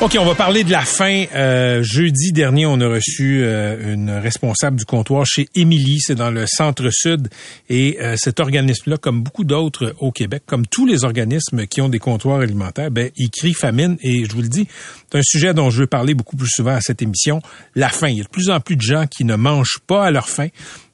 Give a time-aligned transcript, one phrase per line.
[0.00, 1.24] OK, on va parler de la fin.
[1.34, 6.32] Euh, jeudi dernier, on a reçu euh, une responsable du comptoir chez Émilie, c'est dans
[6.32, 7.28] le centre-sud.
[7.70, 11.88] Et euh, cet organisme-là, comme beaucoup d'autres au Québec, comme tous les organismes qui ont
[11.88, 13.96] des comptoirs alimentaires, ben, il crie famine.
[14.02, 14.66] Et je vous le dis,
[15.10, 17.40] c'est un sujet dont je veux parler beaucoup plus souvent à cette émission,
[17.76, 18.08] la faim.
[18.08, 20.28] Il y a de plus en plus de gens qui ne mangent pas à leur
[20.28, 20.48] faim.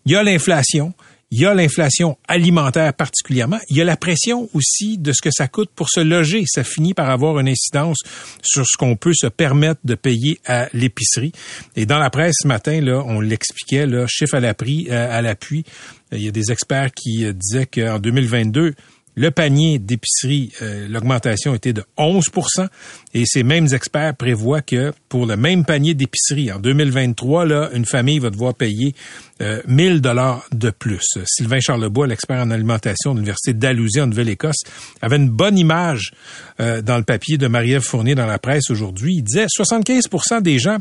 [0.04, 0.92] Il y a l'inflation.
[1.32, 3.60] Il y a l'inflation alimentaire particulièrement.
[3.68, 6.42] Il y a la pression aussi de ce que ça coûte pour se loger.
[6.46, 7.98] Ça finit par avoir une incidence
[8.42, 11.30] sur ce qu'on peut se permettre de payer à l'épicerie.
[11.76, 15.22] Et dans la presse ce matin, là, on l'expliquait, là, chiffre à l'appui, euh, à
[15.22, 15.64] l'appui.
[16.10, 18.74] Il y a des experts qui euh, disaient qu'en 2022,
[19.16, 22.68] le panier d'épicerie, euh, l'augmentation était de 11%
[23.14, 27.84] et ces mêmes experts prévoient que pour le même panier d'épicerie en 2023, là, une
[27.84, 28.94] famille va devoir payer
[29.42, 31.04] euh, 1000 dollars de plus.
[31.24, 34.62] Sylvain Charlebois, l'expert en alimentation de l'Université d'Alousie en Nouvelle-Écosse,
[35.00, 36.12] avait une bonne image
[36.60, 39.16] euh, dans le papier de Marie-Ève Fournier dans la presse aujourd'hui.
[39.16, 40.78] Il disait 75% des gens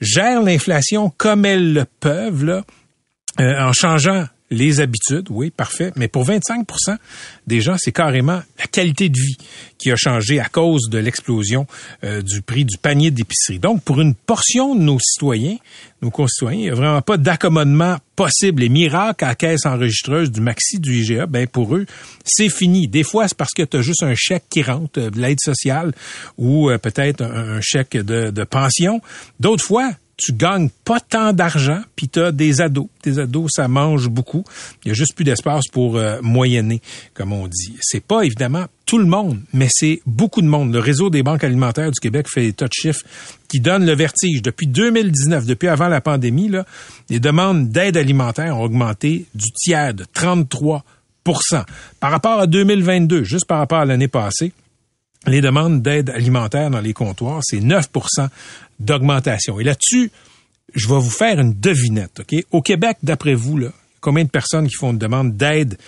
[0.00, 2.64] gèrent l'inflation comme elles le peuvent, là,
[3.38, 5.92] euh, en changeant les habitudes, oui, parfait.
[5.96, 6.96] Mais pour 25%
[7.46, 9.36] des gens, c'est carrément la qualité de vie
[9.78, 11.66] qui a changé à cause de l'explosion
[12.04, 13.60] euh, du prix du panier d'épicerie.
[13.60, 15.56] Donc, pour une portion de nos citoyens,
[16.02, 18.62] nos concitoyens, il n'y a vraiment pas d'accommodement possible.
[18.62, 21.86] Les miracles à caisse enregistreuse du Maxi, du IGA, ben pour eux,
[22.24, 22.88] c'est fini.
[22.88, 25.40] Des fois, c'est parce que tu as juste un chèque qui rentre, euh, de l'aide
[25.40, 25.92] sociale
[26.38, 29.00] ou euh, peut-être un, chèque de pension.
[29.38, 32.86] D'autres fois, tu gagnes pas tant d'argent, puis tu as des ados.
[33.02, 34.44] Des ados, ça mange beaucoup.
[34.84, 36.82] Il y a juste plus d'espace pour euh, moyenner,
[37.14, 37.76] comme on dit.
[37.80, 40.72] C'est pas évidemment tout le monde, mais c'est beaucoup de monde.
[40.72, 43.04] Le réseau des banques alimentaires du Québec fait des tas de chiffres
[43.48, 44.42] qui donnent le vertige.
[44.42, 46.50] Depuis 2019, depuis avant la pandémie,
[47.08, 50.82] les demandes d'aide alimentaire ont augmenté du tiers, de 33%
[52.00, 54.52] Par rapport à 2022, juste par rapport à l'année passée,
[55.26, 57.88] les demandes d'aide alimentaire dans les comptoirs, c'est 9
[58.80, 59.60] d'augmentation.
[59.60, 60.10] Et là-dessus,
[60.74, 62.20] je vais vous faire une devinette.
[62.20, 62.34] OK?
[62.50, 65.78] Au Québec, d'après vous, là, combien de personnes qui font une demande d'aide,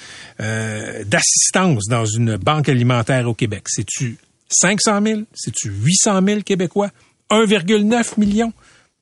[0.41, 3.65] euh, d'assistance dans une banque alimentaire au Québec?
[3.67, 5.21] C'est-tu 500 000?
[5.33, 6.91] C'est-tu 800 000 Québécois?
[7.31, 8.53] 1,9 million?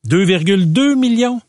[0.07, 1.41] 2,2 millions?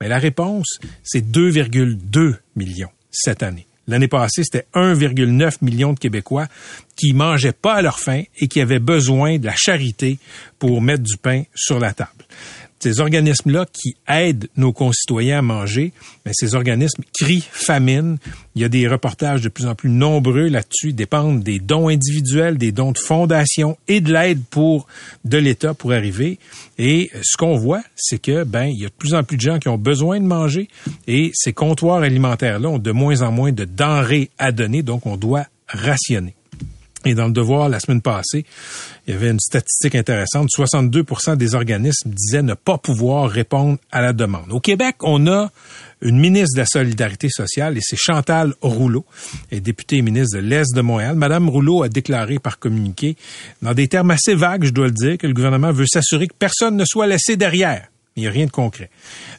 [0.00, 3.66] Mais la réponse, c'est 2,2 millions cette année.
[3.86, 6.46] L'année passée, c'était 1,9 million de Québécois
[6.96, 10.18] qui mangeaient pas à leur faim et qui avaient besoin de la charité
[10.58, 12.24] pour mettre du pain sur la table
[12.80, 15.92] ces organismes-là qui aident nos concitoyens à manger,
[16.26, 18.18] mais ces organismes crient famine.
[18.54, 22.58] Il y a des reportages de plus en plus nombreux là-dessus, dépendent des dons individuels,
[22.58, 24.86] des dons de fondation et de l'aide pour
[25.24, 26.38] de l'État pour arriver.
[26.78, 29.42] Et ce qu'on voit, c'est que ben il y a de plus en plus de
[29.42, 30.68] gens qui ont besoin de manger
[31.06, 35.16] et ces comptoirs alimentaires-là ont de moins en moins de denrées à donner, donc on
[35.16, 36.34] doit rationner.
[37.04, 38.44] Et dans le devoir, la semaine passée,
[39.06, 40.48] il y avait une statistique intéressante.
[40.56, 44.50] 62% des organismes disaient ne pas pouvoir répondre à la demande.
[44.52, 45.50] Au Québec, on a
[46.00, 49.04] une ministre de la Solidarité sociale et c'est Chantal Rouleau,
[49.50, 51.16] et députée et ministre de l'Est de Montréal.
[51.16, 53.16] Madame Rouleau a déclaré par communiqué,
[53.62, 56.34] dans des termes assez vagues, je dois le dire, que le gouvernement veut s'assurer que
[56.38, 57.88] personne ne soit laissé derrière.
[58.16, 58.90] Il n'y a rien de concret.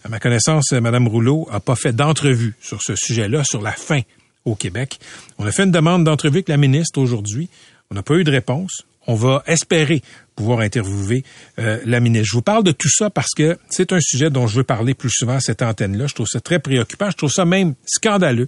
[0.04, 4.02] À ma connaissance, Madame Rouleau a pas fait d'entrevue sur ce sujet-là, sur la fin
[4.46, 5.00] au Québec.
[5.38, 7.50] On a fait une demande d'entrevue avec la ministre aujourd'hui.
[7.92, 8.84] On n'a pas eu de réponse.
[9.08, 10.02] On va espérer
[10.36, 11.24] pouvoir interviewer
[11.60, 12.28] euh, la ministre.
[12.30, 14.94] Je vous parle de tout ça parce que c'est un sujet dont je veux parler
[14.94, 16.08] plus souvent à cette antenne-là.
[16.08, 17.10] Je trouve ça très préoccupant.
[17.10, 18.48] Je trouve ça même scandaleux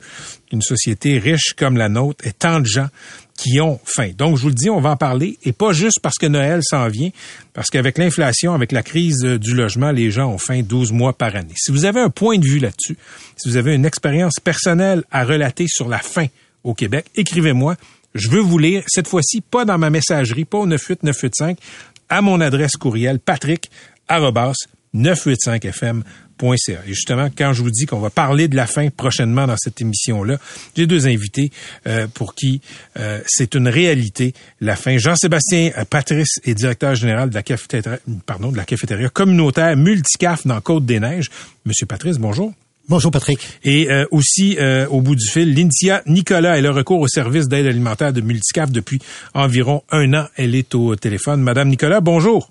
[0.50, 2.88] qu'une société riche comme la nôtre ait tant de gens
[3.38, 4.12] qui ont faim.
[4.18, 6.62] Donc, je vous le dis, on va en parler, et pas juste parce que Noël
[6.63, 7.10] s'en vient,
[7.54, 11.13] parce qu'avec l'inflation, avec la crise euh, du logement, les gens ont faim 12 mois
[11.13, 11.54] par année.
[11.56, 12.98] Si vous avez un point de vue là-dessus,
[13.38, 16.25] si vous avez une expérience personnelle à relater sur la faim
[16.63, 17.75] au Québec, écrivez-moi.
[18.13, 21.57] Je veux vous lire, cette fois-ci, pas dans ma messagerie, pas au 98985,
[22.09, 23.69] à mon adresse courriel, patrick
[24.09, 26.04] 985fm
[26.44, 29.81] et justement, quand je vous dis qu'on va parler de la fin prochainement dans cette
[29.81, 30.38] émission-là,
[30.75, 31.51] j'ai deux invités
[31.88, 32.62] euh, pour qui
[32.98, 34.98] euh, c'est une réalité, la fin.
[34.98, 40.62] Jean-Sébastien euh, Patrice est directeur général de la cafétéria, de la cafétéria communautaire Multicaf dans
[40.62, 41.30] Côte-des-Neiges.
[41.65, 42.54] Monsieur Patrice, bonjour.
[42.89, 43.39] Bonjour Patrick.
[43.66, 47.50] Et euh, aussi euh, au bout du fil, Lynthia Nicolas, elle a recours au service
[47.50, 49.00] d'aide alimentaire de Multicaf depuis
[49.34, 50.28] environ un an.
[50.38, 51.42] Elle est au téléphone.
[51.42, 52.50] Madame Nicolas, bonjour.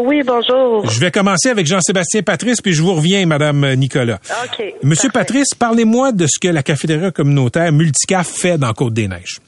[0.00, 0.88] Oui, bonjour.
[0.88, 4.18] Je vais commencer avec Jean-Sébastien Patrice, puis je vous reviens, Madame Nicolas.
[4.44, 4.64] OK.
[4.82, 5.26] Monsieur parfait.
[5.26, 9.40] Patrice, parlez-moi de ce que la cafétéria communautaire Multicaf fait dans Côte-des-Neiges.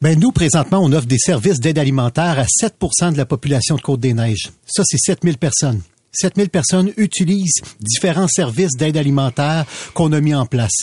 [0.00, 3.80] Ben nous, présentement, on offre des services d'aide alimentaire à 7% de la population de
[3.80, 4.50] Côte-des-Neiges.
[4.64, 5.82] Ça, c'est 7000 personnes.
[6.12, 10.76] 7000 personnes utilisent différents services d'aide alimentaire qu'on a mis en place.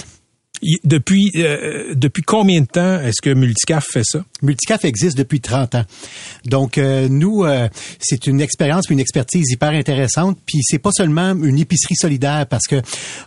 [0.84, 4.24] Depuis, euh, depuis combien de temps est-ce que Multicaf fait ça?
[4.42, 5.84] Multicaf existe depuis 30 ans.
[6.46, 7.68] Donc euh, nous, euh,
[8.00, 10.38] c'est une expérience, une expertise hyper intéressante.
[10.46, 12.82] Puis c'est pas seulement une épicerie solidaire parce que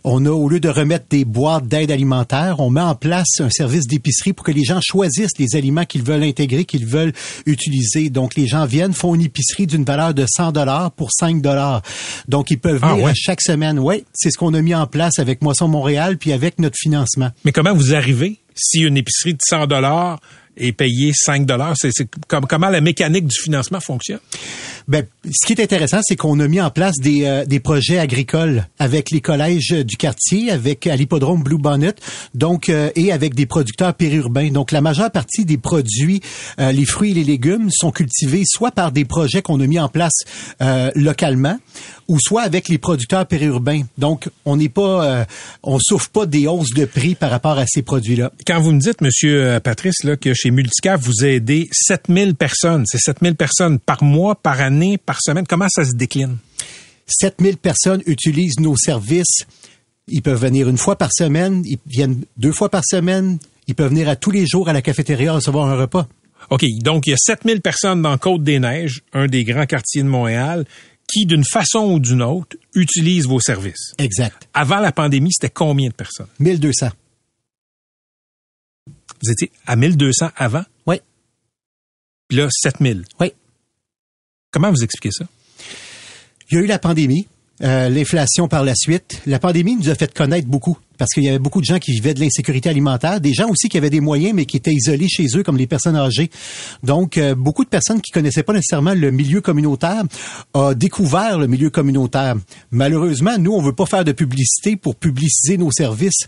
[0.04, 3.50] on a au lieu de remettre des boîtes d'aide alimentaire, on met en place un
[3.50, 7.12] service d'épicerie pour que les gens choisissent les aliments qu'ils veulent intégrer, qu'ils veulent
[7.44, 8.10] utiliser.
[8.10, 11.82] Donc les gens viennent, font une épicerie d'une valeur de 100 dollars pour 5 dollars.
[12.28, 13.10] Donc ils peuvent Ah, venir ouais?
[13.10, 13.78] à chaque semaine.
[13.78, 17.25] Oui, c'est ce qu'on a mis en place avec Moisson Montréal puis avec notre financement.
[17.44, 20.20] Mais comment vous arrivez si une épicerie de 100 dollars
[20.56, 21.74] est payée 5 dollars?
[21.76, 24.20] C'est, c'est comme, comment la mécanique du financement fonctionne?
[24.88, 27.98] Ben, ce qui est intéressant, c'est qu'on a mis en place des, euh, des projets
[27.98, 31.94] agricoles avec les collèges du quartier, avec à l'hippodrome Blue Bonnet,
[32.34, 34.50] donc euh, et avec des producteurs périurbains.
[34.50, 36.20] Donc la majeure partie des produits,
[36.60, 39.80] euh, les fruits et les légumes, sont cultivés soit par des projets qu'on a mis
[39.80, 40.24] en place
[40.94, 41.58] localement,
[42.08, 43.82] ou soit avec les producteurs périurbains.
[43.98, 45.24] Donc on n'est pas, euh,
[45.62, 48.32] on souffre pas des hausses de prix par rapport à ces produits-là.
[48.46, 52.84] Quand vous me dites, Monsieur euh, Patrice, là, que chez Multicaf, vous aidez 7000 personnes,
[52.86, 56.36] c'est 7000 personnes par mois, par année, par semaine, comment ça se décline?
[57.06, 59.46] 7000 personnes utilisent nos services.
[60.08, 63.90] Ils peuvent venir une fois par semaine, ils viennent deux fois par semaine, ils peuvent
[63.90, 66.06] venir à tous les jours à la cafétéria recevoir un repas.
[66.50, 70.64] OK, donc il y a 7000 personnes dans Côte-des-Neiges, un des grands quartiers de Montréal,
[71.08, 73.94] qui, d'une façon ou d'une autre, utilisent vos services.
[73.98, 74.48] Exact.
[74.54, 76.26] Avant la pandémie, c'était combien de personnes?
[76.40, 76.88] 1200.
[79.22, 81.00] Vous étiez à 1200 avant, Oui,
[82.28, 83.04] puis là, 7000.
[83.20, 83.32] oui.
[84.50, 85.26] Comment vous expliquez ça?
[86.50, 87.26] Il y a eu la pandémie,
[87.62, 89.20] euh, l'inflation par la suite.
[89.26, 91.92] La pandémie nous a fait connaître beaucoup parce qu'il y avait beaucoup de gens qui
[91.92, 95.08] vivaient de l'insécurité alimentaire, des gens aussi qui avaient des moyens mais qui étaient isolés
[95.08, 96.30] chez eux comme les personnes âgées.
[96.82, 100.02] Donc euh, beaucoup de personnes qui connaissaient pas nécessairement le milieu communautaire
[100.54, 102.36] ont découvert le milieu communautaire.
[102.70, 106.26] Malheureusement, nous on veut pas faire de publicité pour publiciser nos services.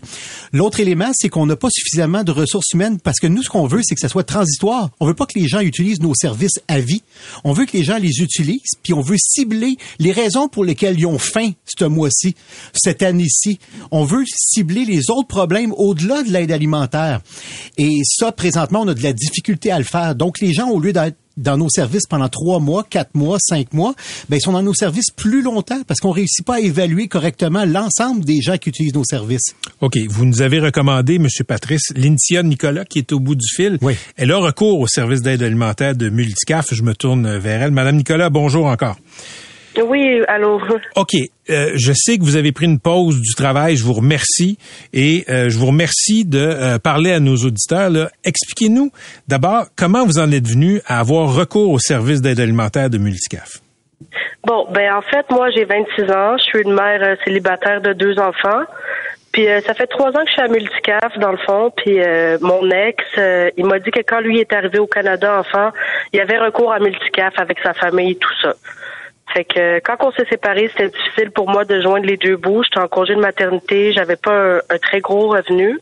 [0.53, 3.67] L'autre élément, c'est qu'on n'a pas suffisamment de ressources humaines parce que nous ce qu'on
[3.67, 4.89] veut c'est que ça soit transitoire.
[4.99, 7.03] On veut pas que les gens utilisent nos services à vie.
[7.43, 10.99] On veut que les gens les utilisent puis on veut cibler les raisons pour lesquelles
[10.99, 12.35] ils ont faim ce mois-ci,
[12.73, 13.59] cette année-ci.
[13.91, 14.23] On veut
[14.63, 17.21] les autres problèmes au-delà de l'aide alimentaire.
[17.77, 20.15] Et ça, présentement, on a de la difficulté à le faire.
[20.15, 23.73] Donc, les gens, au lieu d'être dans nos services pendant trois mois, quatre mois, cinq
[23.73, 23.93] mois,
[24.27, 27.65] ben, ils sont dans nos services plus longtemps parce qu'on réussit pas à évaluer correctement
[27.65, 29.55] l'ensemble des gens qui utilisent nos services.
[29.81, 33.77] OK, vous nous avez recommandé, Monsieur Patrice, Lynthia Nicolas, qui est au bout du fil.
[33.81, 33.95] Oui.
[34.17, 36.73] Elle a recours au service d'aide alimentaire de Multicaf.
[36.73, 37.71] Je me tourne vers elle.
[37.71, 38.97] Madame Nicolas, bonjour encore.
[39.87, 40.59] Oui, allô.
[40.95, 41.15] OK,
[41.49, 43.75] euh, je sais que vous avez pris une pause du travail.
[43.75, 44.57] Je vous remercie
[44.93, 47.91] et euh, je vous remercie de euh, parler à nos auditeurs.
[48.23, 48.91] Expliquez-nous
[49.27, 53.59] d'abord comment vous en êtes venu à avoir recours au service d'aide alimentaire de Multicaf.
[54.45, 57.93] Bon, ben en fait, moi j'ai 26 ans, je suis une mère euh, célibataire de
[57.93, 58.63] deux enfants.
[59.31, 61.71] Puis euh, ça fait trois ans que je suis à Multicaf dans le fond.
[61.77, 65.39] Puis euh, mon ex, euh, il m'a dit que quand lui est arrivé au Canada
[65.39, 65.69] enfant,
[66.13, 68.53] il avait recours à Multicaf avec sa famille, tout ça.
[69.33, 72.35] Fait que euh, quand on s'est séparés, c'était difficile pour moi de joindre les deux
[72.35, 72.63] bouts.
[72.63, 75.77] J'étais en congé de maternité, j'avais pas un, un très gros revenu.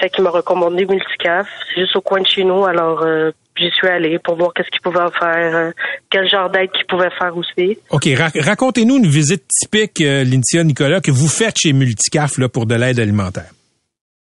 [0.00, 1.46] Fait qu'il m'a recommandé Multicaf.
[1.74, 4.68] C'est juste au coin de chez nous, alors euh, j'y suis allée pour voir qu'est-ce
[4.70, 5.70] qu'il pouvait en faire, euh,
[6.10, 7.78] quel genre d'aide qu'il pouvait faire aussi.
[7.90, 12.48] OK, ra- racontez-nous une visite typique, euh, Lynthia Nicolas, que vous faites chez Multicaf là,
[12.48, 13.50] pour de l'aide alimentaire.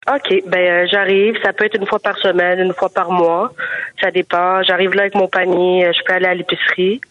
[0.07, 3.51] OK, ben euh, j'arrive, ça peut être une fois par semaine, une fois par mois,
[4.00, 4.62] ça dépend.
[4.62, 7.01] J'arrive là avec mon panier, euh, je peux aller à l'épicerie.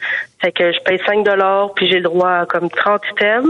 [0.41, 3.49] Fait que je paye 5 dollars puis j'ai le droit à comme 30 items.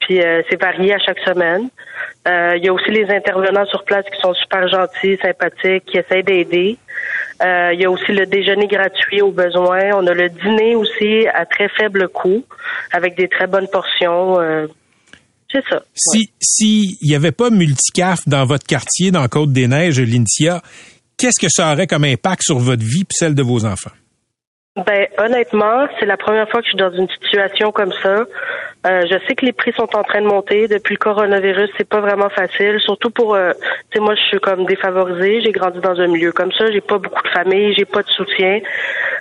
[0.00, 1.68] Puis euh, c'est varié à chaque semaine.
[2.26, 5.98] Euh, Il y a aussi les intervenants sur place qui sont super gentils, sympathiques, qui
[5.98, 6.76] essayent d'aider.
[7.44, 9.92] Euh, Il y a aussi le déjeuner gratuit au besoin.
[9.94, 12.44] On a le dîner aussi à très faible coût,
[12.92, 14.36] avec des très bonnes portions.
[15.54, 15.84] C'est ça.
[15.94, 20.62] Si s'il y avait pas Multicaf dans votre quartier, dans Côte-des-Neiges, Lynthia,
[21.16, 23.92] qu'est-ce que ça aurait comme impact sur votre vie et celle de vos enfants?
[24.84, 28.24] Ben honnêtement, c'est la première fois que je suis dans une situation comme ça.
[28.86, 31.88] Euh, je sais que les prix sont en train de monter depuis le coronavirus, c'est
[31.88, 33.52] pas vraiment facile, surtout pour euh,
[33.90, 36.80] tu sais moi je suis comme défavorisée, j'ai grandi dans un milieu comme ça, j'ai
[36.80, 38.60] pas beaucoup de famille, j'ai pas de soutien.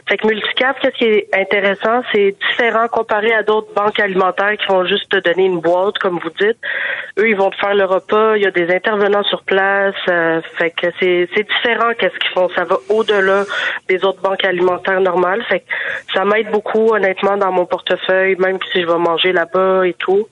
[0.07, 4.65] Fait que Multicap, qu'est-ce qui est intéressant, c'est différent comparé à d'autres banques alimentaires qui
[4.67, 6.57] vont juste te donner une boîte comme vous dites.
[7.17, 10.41] Eux, ils vont te faire le repas, il y a des intervenants sur place, euh,
[10.57, 13.43] fait que c'est différent qu'est-ce qu'ils font, ça va au-delà
[13.88, 15.43] des autres banques alimentaires normales.
[15.48, 15.65] Fait que
[16.13, 19.45] ça m'aide beaucoup honnêtement dans mon portefeuille, même si je vais manger là
[19.86, 20.27] et tout.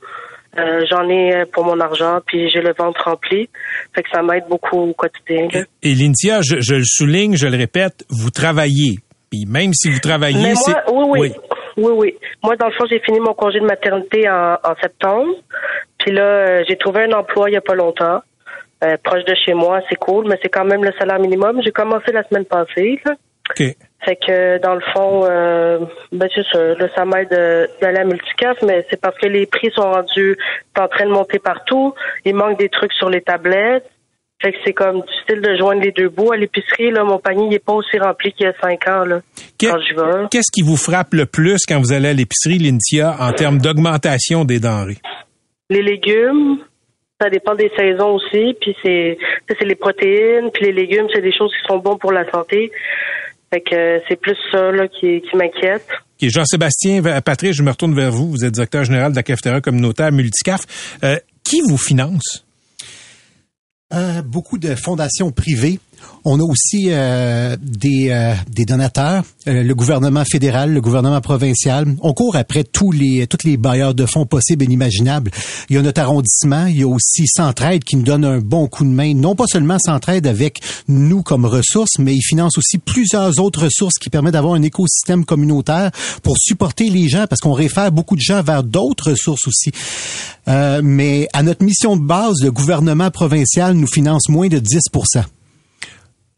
[0.58, 3.50] Euh, j'en ai pour mon argent, puis j'ai le ventre rempli.
[3.96, 5.48] Fait que ça m'aide beaucoup au quotidien.
[5.82, 9.00] Et Lynthia, je, je, le souligne, je le répète, vous travaillez.
[9.32, 10.74] Puis même si vous travaillez, c'est...
[10.92, 11.34] Oui, oui,
[11.78, 11.94] oui.
[11.94, 15.34] Oui, Moi, dans le fond, j'ai fini mon congé de maternité en, septembre.
[15.98, 18.22] Puis là, euh, j'ai trouvé un emploi il y a pas longtemps.
[18.84, 21.62] Euh, proche de chez moi, c'est cool, mais c'est quand même le salaire minimum.
[21.64, 23.00] J'ai commencé la semaine passée.
[23.06, 23.14] Là.
[24.04, 25.80] Fait que dans le fond, euh,
[26.12, 27.30] ben c'est ça, là, ça m'aide
[27.82, 30.36] d'aller à multicaf, mais c'est parce que les prix sont rendus
[30.80, 31.94] en train de monter partout.
[32.26, 33.88] Il manque des trucs sur les tablettes.
[34.42, 36.32] Fait que c'est comme difficile de joindre les deux bouts.
[36.32, 39.22] À l'épicerie, là, mon panier n'est pas aussi rempli qu'il y a cinq ans, là,
[39.60, 40.28] quand je vais.
[40.32, 44.44] Qu'est-ce qui vous frappe le plus quand vous allez à l'épicerie, Lintia, en termes d'augmentation
[44.44, 44.98] des denrées?
[45.70, 46.58] Les légumes.
[47.22, 48.56] Ça dépend des saisons aussi.
[48.60, 49.18] Puis c'est,
[49.48, 50.50] c'est les protéines.
[50.52, 52.72] Puis les légumes, c'est des choses qui sont bonnes pour la santé.
[53.54, 55.88] Fait que c'est plus ça là, qui, qui m'inquiète.
[56.20, 58.32] Jean-Sébastien Patrick, je me retourne vers vous.
[58.32, 60.98] Vous êtes directeur général de la cafétéria communautaire Multicaf.
[61.04, 62.46] Euh, qui vous finance?
[63.94, 65.80] Euh, beaucoup de fondations privées
[66.24, 71.96] on a aussi euh, des, euh, des donateurs, euh, le gouvernement fédéral, le gouvernement provincial.
[72.01, 75.31] On court après tous les tous les bailleurs de fonds possibles et inimaginables.
[75.70, 78.67] Il y a notre arrondissement, il y a aussi Centraide qui nous donne un bon
[78.67, 79.13] coup de main.
[79.15, 83.96] Non pas seulement Centraide avec nous comme ressources, mais il finance aussi plusieurs autres ressources
[83.96, 85.91] qui permettent d'avoir un écosystème communautaire
[86.22, 89.72] pour supporter les gens, parce qu'on réfère beaucoup de gens vers d'autres ressources aussi.
[90.48, 94.79] mais à notre mission de base, le gouvernement provincial nous finance moins de 10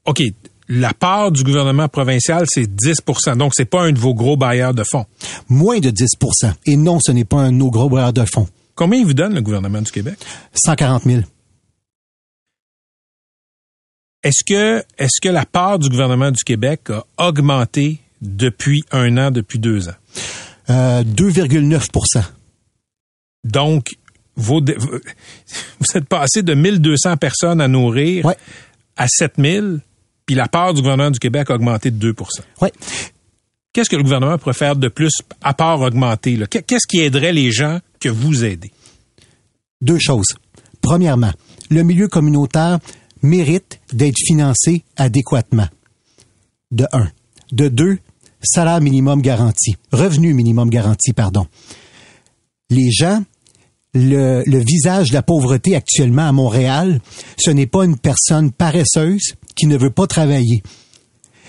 [0.06, 0.22] OK,
[0.70, 4.74] la part du gouvernement provincial, c'est 10% Donc, c'est pas un de vos gros bailleurs
[4.74, 5.06] de fonds.
[5.50, 8.48] Moins de 10% Et non, ce n'est pas un de nos gros bailleurs de fonds.
[8.76, 10.18] Combien il vous donne, le gouvernement du Québec?
[10.54, 11.22] 140 000.
[14.24, 19.32] Est-ce que, est-ce que la part du gouvernement du Québec a augmenté depuis un an,
[19.32, 19.96] depuis deux ans?
[20.70, 22.22] 2,9% euh,
[23.44, 23.90] Donc,
[24.36, 24.62] vos,
[25.80, 28.32] vous êtes passé de 1200 personnes à nourrir
[28.96, 29.82] à 7000
[30.26, 32.26] puis la part du gouvernement du Québec a augmenté de 2%
[32.62, 32.70] Oui.
[33.74, 35.12] Qu'est-ce que le gouvernement pourrait faire de plus
[35.42, 36.40] à part augmenter?
[36.48, 38.72] Qu'est-ce qui aiderait les gens que vous aidez?
[39.82, 40.36] Deux choses.
[40.82, 41.32] Premièrement,
[41.72, 42.80] le milieu communautaire
[43.24, 45.68] mérite d'être financé adéquatement.
[46.72, 47.10] De un.
[47.52, 47.98] De deux,
[48.44, 49.76] salaire minimum garanti.
[49.92, 51.48] Revenu minimum garanti, pardon.
[52.70, 53.24] Les gens
[53.96, 57.00] le, le, visage de la pauvreté actuellement à Montréal,
[57.38, 60.64] ce n'est pas une personne paresseuse qui ne veut pas travailler.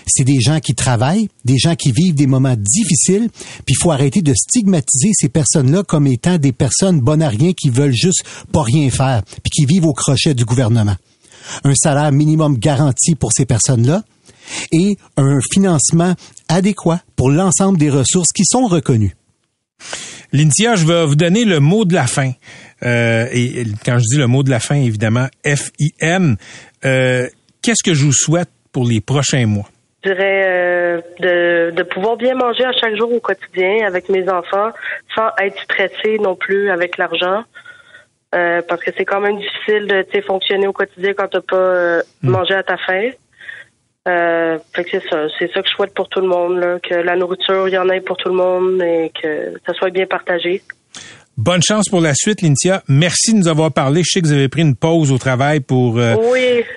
[0.07, 3.29] C'est des gens qui travaillent, des gens qui vivent des moments difficiles,
[3.65, 7.53] puis il faut arrêter de stigmatiser ces personnes-là comme étant des personnes bonnes à rien
[7.53, 10.95] qui veulent juste pas rien faire, puis qui vivent au crochet du gouvernement.
[11.63, 14.03] Un salaire minimum garanti pour ces personnes-là
[14.71, 16.13] et un financement
[16.47, 19.15] adéquat pour l'ensemble des ressources qui sont reconnues.
[20.31, 22.31] Lintia, je vais vous donner le mot de la fin.
[22.83, 26.37] Euh, et, quand je dis le mot de la fin, évidemment, F-I-N.
[26.83, 27.29] Euh,
[27.65, 29.65] qu'est-ce que je vous souhaite pour les prochains mois?
[30.03, 34.29] Je dirais euh, de, de, pouvoir bien manger à chaque jour au quotidien avec mes
[34.29, 34.69] enfants
[35.15, 37.43] sans être stressé non plus avec l'argent.
[38.31, 42.29] parce que c'est quand même difficile de fonctionner au quotidien quand tu n'as pas hmm.
[42.29, 43.09] mangé à ta faim.
[44.07, 47.15] Euh, c'est ça, c'est ça que je souhaite pour tout le monde, là, que la
[47.15, 50.61] nourriture, il y en ait pour tout le monde et que ça soit bien partagé.
[51.37, 52.81] Bonne chance pour la suite, Lynthia.
[52.87, 54.03] Merci de nous avoir parlé.
[54.03, 56.15] Je sais que vous avez pris une pause au travail pour, euh,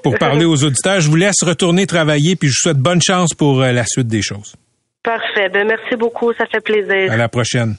[0.02, 1.00] pour parler aux auditeurs.
[1.00, 4.08] Je vous laisse retourner travailler, puis je vous souhaite bonne chance pour euh, la suite
[4.08, 4.56] des choses.
[5.04, 5.48] Parfait.
[5.52, 6.32] Ben, merci beaucoup.
[6.34, 7.12] Ça fait plaisir.
[7.12, 7.76] À la prochaine.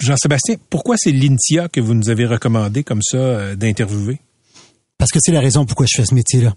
[0.00, 4.18] Jean-Sébastien, pourquoi c'est Lynthia que vous nous avez recommandé comme ça d'interviewer?
[4.98, 6.54] Parce que c'est la raison pourquoi je fais ce métier-là.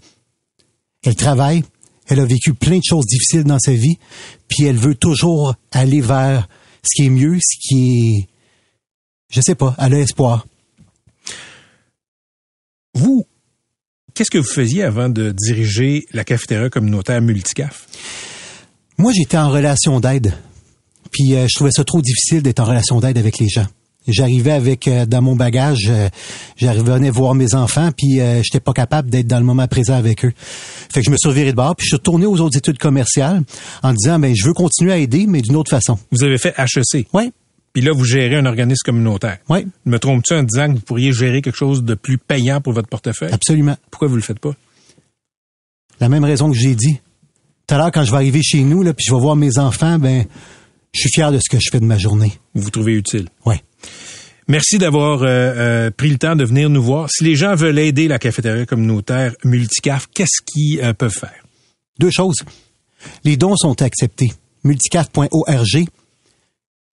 [1.04, 1.62] Elle travaille,
[2.08, 3.98] elle a vécu plein de choses difficiles dans sa vie,
[4.48, 6.48] puis elle veut toujours aller vers
[6.82, 8.33] ce qui est mieux, ce qui est,
[9.30, 10.46] je sais pas, elle a espoir.
[12.94, 13.26] Vous,
[14.14, 17.86] qu'est-ce que vous faisiez avant de diriger la cafétéria communautaire Multicaf?
[18.98, 20.34] Moi, j'étais en relation d'aide.
[21.10, 23.66] Puis euh, je trouvais ça trop difficile d'être en relation d'aide avec les gens.
[24.06, 26.08] J'arrivais avec euh, dans mon bagage, euh,
[26.56, 30.26] j'arrivais voir mes enfants, puis euh, j'étais pas capable d'être dans le moment présent avec
[30.26, 30.32] eux.
[30.92, 32.76] Fait que je me suis reviré de bord, puis je suis retourné aux autres études
[32.76, 33.42] commerciales
[33.82, 35.98] en disant, ben je veux continuer à aider, mais d'une autre façon.
[36.10, 37.08] Vous avez fait HEC.
[37.14, 37.32] Oui.
[37.74, 39.38] Puis là, vous gérez un organisme communautaire.
[39.48, 39.66] Oui.
[39.84, 42.88] Me trompe-tu en disant que vous pourriez gérer quelque chose de plus payant pour votre
[42.88, 43.32] portefeuille?
[43.32, 43.76] Absolument.
[43.90, 44.54] Pourquoi vous le faites pas?
[46.00, 47.00] La même raison que j'ai dit.
[47.66, 49.58] Tout à l'heure, quand je vais arriver chez nous, là, puis je vais voir mes
[49.58, 50.24] enfants, ben
[50.92, 52.32] je suis fier de ce que je fais de ma journée.
[52.54, 53.28] Vous vous trouvez utile?
[53.44, 53.56] Oui.
[54.46, 57.10] Merci d'avoir euh, euh, pris le temps de venir nous voir.
[57.10, 61.44] Si les gens veulent aider la cafétéria communautaire Multicaf, qu'est-ce qu'ils euh, peuvent faire?
[61.98, 62.36] Deux choses.
[63.24, 64.32] Les dons sont acceptés.
[64.62, 65.86] Multicaf.org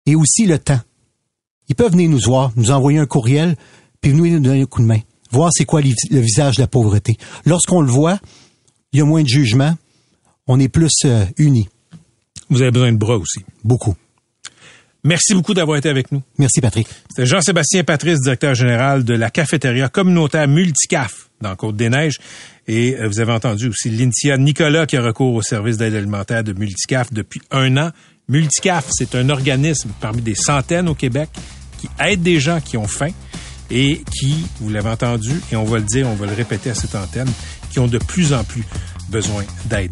[0.05, 0.79] et aussi le temps.
[1.69, 3.55] Ils peuvent venir nous voir, nous envoyer un courriel,
[4.01, 4.99] puis venir nous donner un coup de main.
[5.31, 7.17] Voir c'est quoi le visage de la pauvreté.
[7.45, 8.19] Lorsqu'on le voit,
[8.91, 9.77] il y a moins de jugement,
[10.47, 11.05] on est plus
[11.37, 11.69] unis.
[12.49, 13.39] Vous avez besoin de bras aussi.
[13.63, 13.95] Beaucoup.
[15.03, 16.21] Merci beaucoup d'avoir été avec nous.
[16.37, 16.87] Merci, Patrick.
[17.09, 22.19] C'était Jean-Sébastien Patrice, directeur général de la cafétéria communautaire Multicaf dans Côte-des-Neiges.
[22.67, 26.43] Et euh, vous avez entendu aussi Lynthia Nicolas qui a recours au service d'aide alimentaire
[26.43, 27.89] de Multicaf depuis un an.
[28.31, 31.29] Multicaf, c'est un organisme parmi des centaines au Québec
[31.79, 33.09] qui aide des gens qui ont faim
[33.69, 36.75] et qui, vous l'avez entendu, et on va le dire, on va le répéter à
[36.75, 37.29] cette antenne,
[37.71, 38.63] qui ont de plus en plus
[39.09, 39.91] besoin d'aide.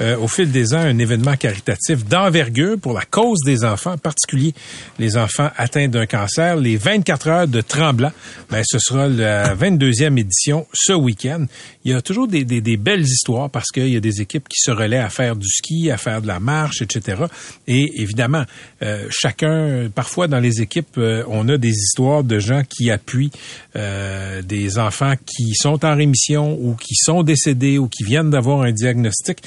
[0.00, 3.98] euh, au fil des ans un événement caritatif d'envergure pour la cause des enfants, en
[3.98, 4.54] particulier
[4.98, 6.56] les enfants atteints d'un cancer.
[6.56, 8.12] Les 24 heures de Tremblant,
[8.50, 11.46] ben, ce sera la 22e édition ce week-end.
[11.84, 14.48] Il y a toujours des, des, des belles histoires parce qu'il y a des équipes
[14.48, 17.22] qui se relaient à faire du ski, à faire de la marche, etc.
[17.66, 18.44] Et évidemment,
[18.82, 23.32] euh, chacun, parfois dans les équipes, euh, on a des histoires de gens qui appuient
[23.76, 28.62] euh, des enfants qui sont en rémission ou qui sont décédés ou qui viennent d'avoir
[28.62, 29.38] un diagnostic.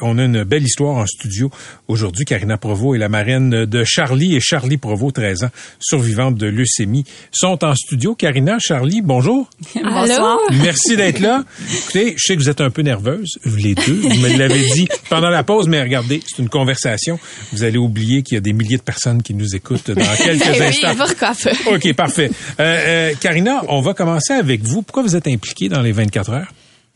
[0.00, 1.50] On a une belle histoire en studio
[1.88, 2.24] aujourd'hui.
[2.24, 7.04] Karina Provo est la marraine de Charlie et Charlie Provo, 13 ans, survivante de leucémie,
[7.32, 8.14] sont en studio.
[8.14, 9.48] Karina, Charlie, bonjour.
[9.74, 10.38] Bonsoir.
[10.52, 11.44] Merci d'être là.
[11.72, 14.00] Écoutez, je sais que vous êtes un peu nerveuse, les deux.
[14.02, 17.18] Vous me l'avez dit pendant la pause, mais regardez, c'est une conversation.
[17.52, 20.42] Vous allez oublier qu'il y a des milliers de personnes qui nous écoutent dans quelques
[20.42, 21.72] oui, instants.
[21.72, 22.30] OK, parfait.
[22.60, 24.82] Euh, euh, Karina, on va commencer avec vous.
[24.82, 26.48] Pourquoi vous êtes impliquée dans les 24 heures?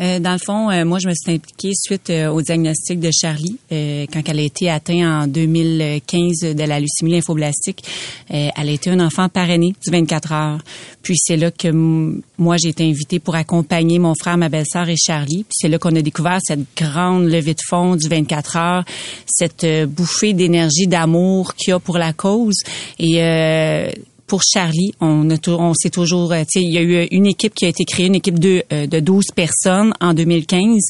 [0.03, 3.11] Euh, dans le fond, euh, moi, je me suis impliquée suite euh, au diagnostic de
[3.11, 7.83] Charlie euh, quand elle a été atteinte en 2015 de la leucémie lymphoblastique.
[8.31, 10.61] Euh, elle a été un enfant parrainé du 24 heures.
[11.03, 11.69] Puis c'est là que
[12.37, 15.45] moi, j'ai été invitée pour accompagner mon frère, ma belle-sœur et Charlie.
[15.45, 18.85] Puis c'est là qu'on a découvert cette grande levée de fonds du 24 heures,
[19.27, 22.59] cette bouffée d'énergie, d'amour qu'il y a pour la cause.
[22.99, 23.23] Et
[24.27, 27.27] pour Charlie, on a on s'est toujours, euh, tu sais, il y a eu une
[27.27, 30.81] équipe qui a été créée, une équipe de euh, de 12 personnes en 2015,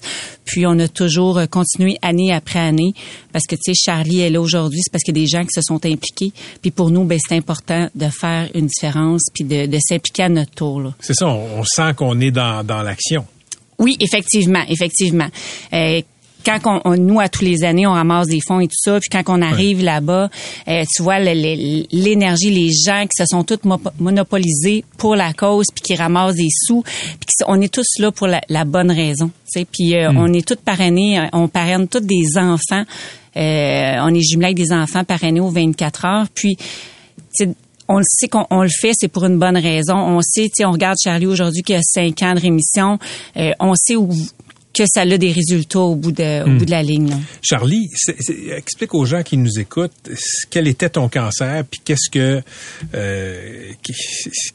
[0.45, 2.95] puis on a toujours euh, continué année après année
[3.33, 5.43] parce que tu sais Charlie est là aujourd'hui, c'est parce qu'il y a des gens
[5.43, 9.45] qui se sont impliqués, puis pour nous ben c'est important de faire une différence puis
[9.45, 10.95] de, de s'impliquer à notre tour là.
[11.01, 13.27] C'est ça, on, on sent qu'on est dans, dans l'action.
[13.79, 15.29] Oui, effectivement, effectivement.
[15.73, 16.01] Euh,
[16.47, 18.99] quand on, on- nous, à tous les années, on ramasse des fonds et tout ça,
[19.01, 20.31] puis quand on arrive là-bas,
[20.69, 25.67] euh, tu vois l'énergie, les gens qui se sont tous mo- monopolisés pour la cause,
[25.75, 29.27] puis qui ramassent des sous, puis on est tous là pour la, la bonne raison.
[29.27, 29.67] tu sais.
[29.71, 32.85] Puis euh, on est tous parrainés, euh, on parraine tous des enfants.
[33.37, 36.27] Euh, on est jumelés avec des enfants parrainés aux 24 heures.
[36.35, 36.57] Puis,
[37.89, 39.95] on le sait qu'on on le fait, c'est pour une bonne raison.
[39.95, 42.99] On sait, tu sais, on regarde Charlie aujourd'hui qui a cinq ans de rémission.
[43.37, 44.09] Euh, on sait où,
[44.77, 47.11] que ça a des résultats au bout de, au bout de la ligne.
[47.11, 47.17] là.
[47.43, 48.17] Charlie, c'est-
[48.57, 49.93] explique aux gens qui nous écoutent
[50.51, 52.43] quel était ton cancer, puis qu'est-ce que
[52.95, 53.73] euh,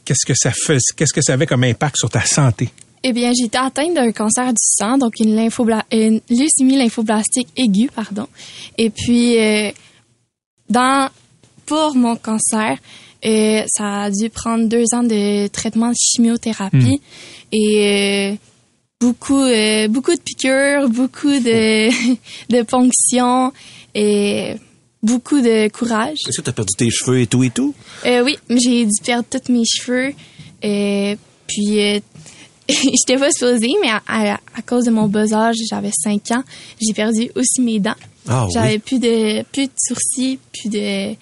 [0.04, 2.68] qu'est-ce que ça fait, qu'est-ce que ça avait comme impact sur ta santé?
[3.04, 7.48] Eh bien, j'ai été atteinte d'un cancer du sang, donc une, lymphobla- une leucémie lymphoblastique
[7.56, 8.28] aiguë, pardon.
[8.78, 9.70] Et puis, euh,
[10.70, 11.08] dans
[11.66, 12.78] pour mon cancer,
[13.24, 17.00] euh, ça a dû prendre deux ans de traitement de chimiothérapie
[17.52, 18.36] et euh,
[19.02, 21.88] beaucoup, euh, beaucoup de piqûres, beaucoup de,
[22.56, 23.52] de ponctions
[23.94, 24.54] et
[25.02, 26.16] beaucoup de courage.
[26.28, 27.74] Est-ce que tu as perdu tes cheveux et tout et tout?
[28.06, 30.12] Euh, oui, j'ai dû perdre tous mes cheveux.
[30.64, 31.16] Euh,
[31.48, 31.98] puis, euh,
[32.68, 36.44] j'étais pas supposée, mais à, à- à cause de mon bas âge, j'avais 5 ans,
[36.80, 37.96] j'ai perdu aussi mes dents.
[38.28, 38.78] Ah J'avais oui.
[38.78, 41.14] plus de plus de sourcils, plus de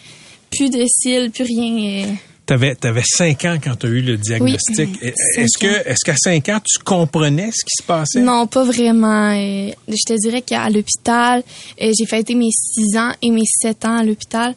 [0.51, 2.15] plus de cils, plus rien.
[2.51, 2.55] Euh.
[2.55, 4.91] T'avais, t'avais 5 ans quand tu as eu le diagnostic.
[5.03, 8.21] Oui, cinq Est-ce que, est-ce qu'à 5 ans, tu comprenais ce qui se passait?
[8.21, 9.33] Non, pas vraiment.
[9.35, 11.43] je te dirais qu'à l'hôpital,
[11.81, 14.55] euh, j'ai fêté mes 6 ans et mes 7 ans à l'hôpital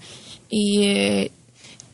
[0.52, 1.30] et euh,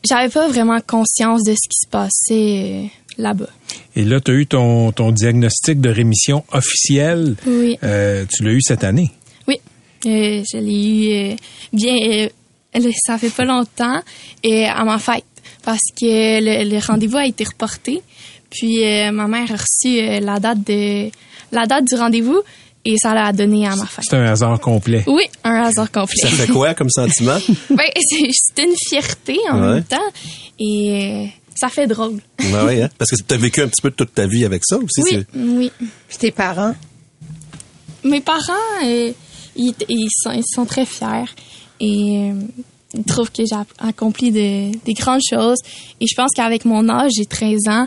[0.08, 2.86] j'avais pas vraiment conscience de ce qui se passait euh,
[3.18, 3.48] là-bas.
[3.96, 7.36] Et là, tu as eu ton, ton diagnostic de rémission officiel.
[7.46, 7.78] Oui.
[7.82, 9.10] Euh, tu l'as eu cette année?
[9.48, 9.60] Oui,
[10.06, 11.36] euh, je l'ai eu euh,
[11.72, 12.28] bien.
[13.04, 14.00] ça fait pas longtemps
[14.42, 15.24] et à ma fête
[15.64, 16.04] parce que
[16.40, 18.02] le, le rendez-vous a été reporté.
[18.50, 21.10] Puis euh, ma mère a reçu euh, la date de
[21.52, 22.40] la date du rendez-vous
[22.84, 24.04] et ça l'a donné à ma fête.
[24.08, 25.04] C'est un hasard complet.
[25.06, 26.16] Oui, un hasard complet.
[26.20, 27.38] Ça fait quoi comme sentiment?
[27.70, 29.74] ben, c'est c'est une fierté en Ouais.
[29.74, 29.98] même temps
[30.58, 30.92] et
[31.24, 32.18] euh, ça fait drôle.
[32.40, 32.88] ouais, ouais, hein?
[32.98, 35.02] Parce que tu as vécu un petit peu toute ta vie avec ça aussi.
[35.02, 35.72] Oui, oui.
[36.08, 36.74] Puis tes parents?
[38.02, 38.52] Mes parents,
[38.84, 39.12] euh,
[39.56, 41.26] ils, ils sont, ils sont très fiers
[41.80, 42.30] et
[43.06, 45.58] trouvent que j'ai accompli de- des grandes choses.
[46.00, 47.86] Et je pense qu'avec mon âge, j'ai 13 ans,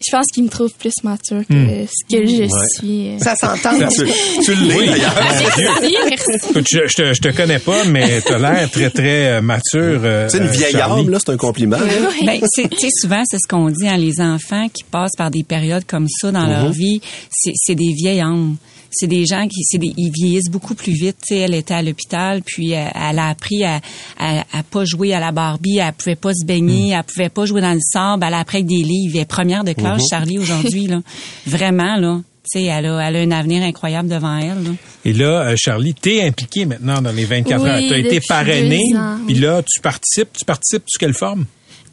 [0.00, 1.86] je pense qu'ils me trouvent plus mature que Hmm.
[1.88, 2.48] ce que je Ouais.
[2.78, 3.10] suis.
[3.20, 3.76] Ça s'entend.
[3.88, 4.04] Tu,
[4.44, 4.86] tu l'es Oui.
[4.86, 5.12] d'ailleurs.
[5.20, 6.30] Merci, merci.
[6.50, 9.40] Écoute, je, je te, je te connais pas, mais tu as l'air très, très euh,
[9.42, 10.00] mature.
[10.04, 11.00] euh, C'est une vieille Charlie.
[11.02, 11.78] âme, là, c'est un compliment.
[12.24, 15.32] Ben, c'est- tu sais, souvent, c'est ce qu'on dit, hein, les enfants qui passent par
[15.32, 17.00] des périodes comme ça dans leur vie,
[17.30, 18.56] c'est c'est des vieilles âmes.
[18.90, 21.16] C'est des gens qui, c'est des, ils vieillissent beaucoup plus vite.
[21.26, 23.80] Tu sais, elle était à l'hôpital, puis euh, elle a appris à,
[24.18, 27.44] à, à pas jouer à la Barbie, elle pouvait pas se baigner, elle pouvait pas
[27.46, 29.12] jouer dans le sable, elle a appris avec des livres.
[29.16, 31.00] Elle est première de classe, Charlie, aujourd'hui, là.
[31.46, 32.20] Vraiment, là.
[32.50, 34.70] Tu sais, elle a, elle a un avenir incroyable devant elle, là.
[35.04, 37.78] Et là, euh, Charlie, t'es impliqué maintenant dans les 24 Oui, heures.
[37.78, 38.80] Tu as été depuis parrainé.
[38.90, 40.30] deux ans, Puis là, tu participes.
[40.38, 41.44] Tu participes sous quelle forme?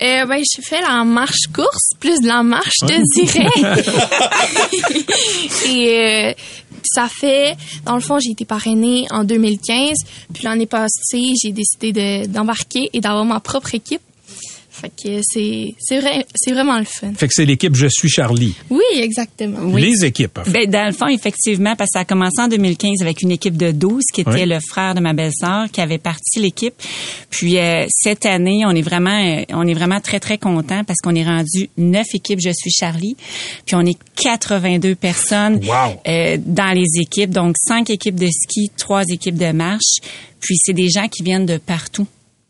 [0.02, 3.48] Euh, ben, je fais la marche course, plus de la marche, je te dirais.
[5.70, 6.34] Et euh,
[6.86, 9.98] ça fait, dans le fond, j'ai été parrainée en 2015.
[10.34, 14.02] Puis l'année passée, j'ai décidé de- d'embarquer et d'avoir ma propre équipe.
[14.82, 17.14] Fait que c'est c'est vrai, c'est vraiment le fun.
[17.16, 18.54] Fait que c'est l'équipe Je suis Charlie.
[18.70, 19.76] Oui, exactement.
[19.76, 20.38] Les équipes.
[20.40, 20.52] en fait.
[20.52, 23.56] Ben, dans le fond, effectivement, parce que ça a commencé en 2015 avec une équipe
[23.58, 24.46] de 12 qui était Oui.
[24.46, 26.74] le frère de ma belle-sœur qui avait parti l'équipe.
[27.30, 31.00] Puis euh, cette année, on est vraiment euh, on est vraiment très très content parce
[31.00, 33.16] qu'on est rendu neuf équipes je suis Charlie.
[33.66, 36.02] Puis on est 82 personnes Wow.
[36.08, 40.00] euh, dans les équipes donc cinq équipes de ski, trois équipes de marche.
[40.42, 42.06] Puis c'est des gens qui viennent de partout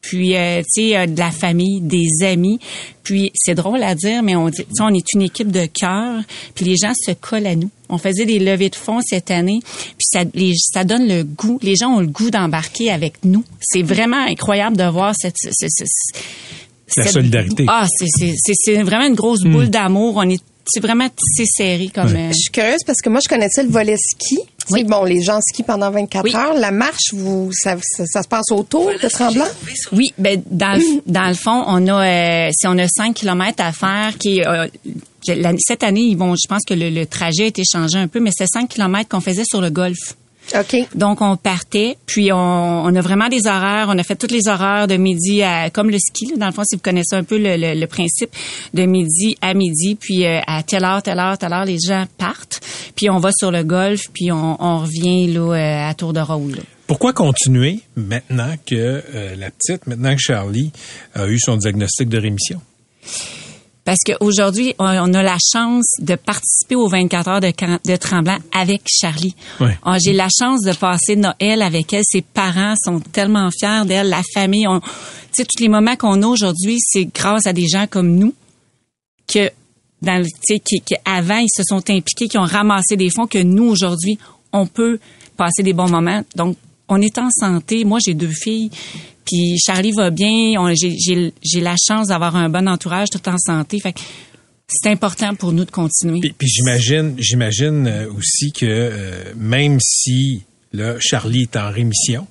[0.08, 2.60] puis euh, tu sais euh, de la famille, des amis.
[3.04, 6.22] Puis c'est drôle à dire, mais on dit, on est une équipe de cœur.
[6.56, 7.70] Puis les gens se collent à nous.
[7.90, 11.60] On faisait des levées de fonds cette année, puis ça, les, ça donne le goût.
[11.62, 13.44] Les gens ont le goût d'embarquer avec nous.
[13.62, 17.66] C'est vraiment incroyable de voir cette, La cette- solidarité.
[17.68, 20.14] Ah, c'est c'est c'est c'est vraiment une grosse boule d'amour.
[20.18, 22.16] On est c'est vraiment tissé serré comme.
[22.16, 24.38] euh, Je suis curieuse parce que moi, je connaissais le volet ski.
[24.72, 24.84] Oui.
[24.84, 26.36] Bon, les gens skient pendant 24 Oui.
[26.36, 26.56] heures.
[26.56, 29.46] La marche, vous, ça, ça, ça se passe autour de Tremblant?
[29.92, 33.62] Oui, ben dans le, dans le fond, on a euh, si on a 5 kilomètres
[33.64, 34.68] à faire qui euh,
[35.60, 38.20] cette année, ils vont je pense que le, le trajet a été changé un peu
[38.20, 40.16] mais c'est 5 kilomètres qu'on faisait sur le golf.
[40.54, 40.76] OK.
[40.94, 44.48] Donc on partait, puis on, on a vraiment des horaires, on a fait toutes les
[44.48, 47.24] horaires de midi à comme le ski là, dans le fond si vous connaissez un
[47.24, 48.30] peu le, le- le principe
[48.74, 52.06] de midi à midi, puis euh, à telle heure, telle heure, telle heure les gens
[52.18, 52.62] partent,
[52.96, 56.20] puis on va sur le golf, puis on, on revient là euh, à tour de
[56.20, 56.52] rôle.
[56.52, 56.62] là.
[56.88, 60.72] Pourquoi continuer maintenant que euh, la petite, maintenant que Charlie
[61.16, 62.62] a eu son diagnostic de rémission?
[63.86, 68.82] Parce qu'aujourd'hui, on, on a la chance de participer aux 24 heures de, Tremblant avec
[68.88, 69.36] Charlie.
[69.62, 69.78] Ouais.
[69.84, 72.04] Ah, J'ai la chance de passer Noël avec elle.
[72.04, 74.68] Ses parents sont tellement fiers d'elle, la famille.
[74.68, 74.88] On, tu
[75.32, 78.34] sais, tous les moments qu'on a aujourd'hui, c'est grâce à des gens comme nous
[79.28, 79.52] que,
[80.02, 83.12] dans le, tu sais, qui, qui avant ils se sont impliqués, qui ont ramassé des
[83.12, 84.18] fonds que nous aujourd'hui,
[84.52, 85.00] on peut
[85.38, 86.24] passer des bons moments.
[86.36, 87.84] Donc, on est en santé.
[87.86, 88.72] Moi, j'ai deux filles.
[89.26, 90.54] Puis Charlie va bien.
[90.76, 93.80] J'ai la chance d'avoir un bon entourage tout en santé.
[93.80, 94.00] Fait que
[94.68, 96.20] c'est important pour nous de continuer.
[96.22, 100.42] Puis, puis j'imagine, j'imagine euh, aussi que euh, même si
[100.74, 102.28] là, Charlie est en rémission,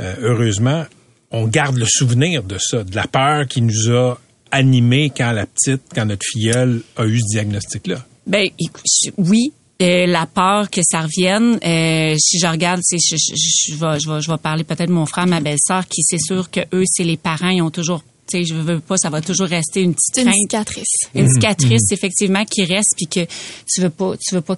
[0.00, 0.84] euh, heureusement,
[1.30, 4.14] on garde le souvenir de ça, de la peur qui nous a
[4.52, 8.04] animés quand la petite, quand notre filleule a eu ce diagnostic-là.
[8.26, 12.96] Ben écou- je- oui, euh, la peur que ça revienne, euh, si je regarde, je,
[12.96, 16.02] je, je, vais, je, vais, je vais parler peut-être de mon frère, ma belle-sœur, qui
[16.02, 18.96] c'est sûr que eux, c'est les parents, ils ont toujours tu sais, je veux pas,
[18.96, 20.34] ça va toujours rester une petite une crainte.
[20.36, 20.96] cicatrice.
[21.14, 23.26] Une cicatrice, effectivement, qui reste, puis que
[23.70, 24.56] tu veux pas, tu veux pas,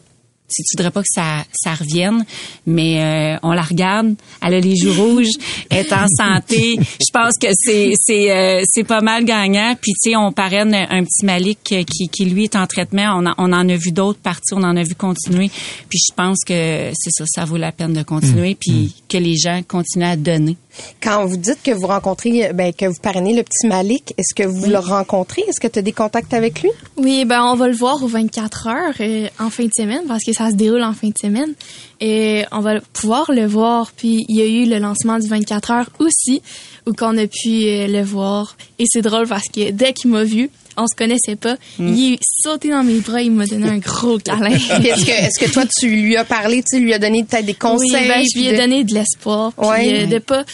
[0.48, 2.24] tu, tu voudrais pas que ça, ça revienne,
[2.66, 5.28] mais euh, on la regarde, elle a les joues rouges,
[5.70, 6.76] elle est en santé.
[6.78, 9.74] Je pense que c'est c'est euh, c'est pas mal gagnant.
[9.80, 13.14] Puis tu sais, on parraine un petit Malik qui qui lui est en traitement.
[13.18, 15.50] On, a- on en a vu d'autres partir, on en a vu continuer.
[15.88, 19.36] Puis je pense que c'est ça, ça vaut la peine de continuer, puis que les
[19.36, 20.56] gens continuent à donner.
[21.02, 24.46] Quand vous dites que vous rencontrez, ben, que vous parrainez le petit Malik, est-ce que
[24.46, 25.42] vous le rencontrez?
[25.48, 26.70] Est-ce que tu as des contacts avec lui?
[26.96, 30.24] Oui, ben on va le voir aux 24 heures euh, en fin de semaine parce
[30.24, 31.54] que ça se déroule en fin de semaine
[32.00, 33.92] et on va pouvoir le voir.
[33.96, 36.42] Puis il y a eu le lancement du 24 heures aussi
[36.86, 40.24] où qu'on a pu euh, le voir et c'est drôle parce que dès qu'il m'a
[40.24, 43.78] vu, on se connaissait pas, il est sauté dans mes bras, il m'a donné un
[43.78, 44.50] gros câlin.
[44.50, 47.46] Est-ce que, est-ce que toi, tu lui as parlé, tu sais, lui as donné peut-être
[47.46, 47.90] des conseils?
[47.94, 50.02] Oui, ben, je lui ai de- donné de l'espoir, puis Ouais.
[50.02, 50.44] euh, de pas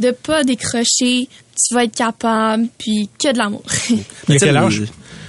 [0.00, 3.62] de pas décrocher, tu vas être capable, puis que de l'amour.
[4.28, 4.82] Il a quel âge?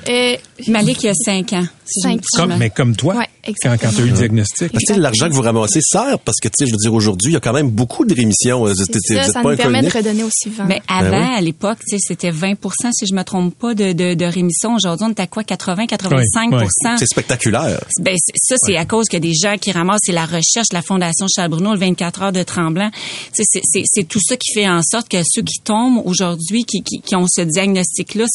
[0.08, 0.36] Euh,
[0.68, 1.66] Malik, il a 5 ans.
[1.90, 3.78] Cinq Comme, me- mais comme toi, Ouais, quand, exactement.
[3.82, 4.72] quand tu as eu le diagnostic.
[4.98, 7.38] L'argent que vous ramassez sert parce que, tu sais, je veux dire, aujourd'hui, il y
[7.38, 8.66] a quand même beaucoup de rémissions.
[8.66, 10.66] Euh, ça, vous êtes ça pas nous permet de redonner au suivant.
[10.68, 11.36] Mais avant, Ben oui.
[11.38, 12.56] à l'époque, tu sais, c'était 20%
[12.92, 14.76] si je me trompe pas, de, de, de rémission.
[14.76, 15.44] Aujourd'hui, on est à quoi?
[15.44, 16.66] 80, 85 Ouais,
[16.98, 17.80] C'est spectaculaire.
[18.02, 21.26] Ben, ça, c'est à cause que des gens qui ramassent, c'est la recherche, la Fondation
[21.34, 22.90] Charles Bruno, le 24 heures de Tremblant.
[22.92, 22.98] Tu
[23.34, 26.64] sais, C'est c'est- c'est tout ça qui fait en sorte que ceux qui tombent aujourd'hui,
[26.66, 28.26] qui, qui, qui ont ce diagnostic-là,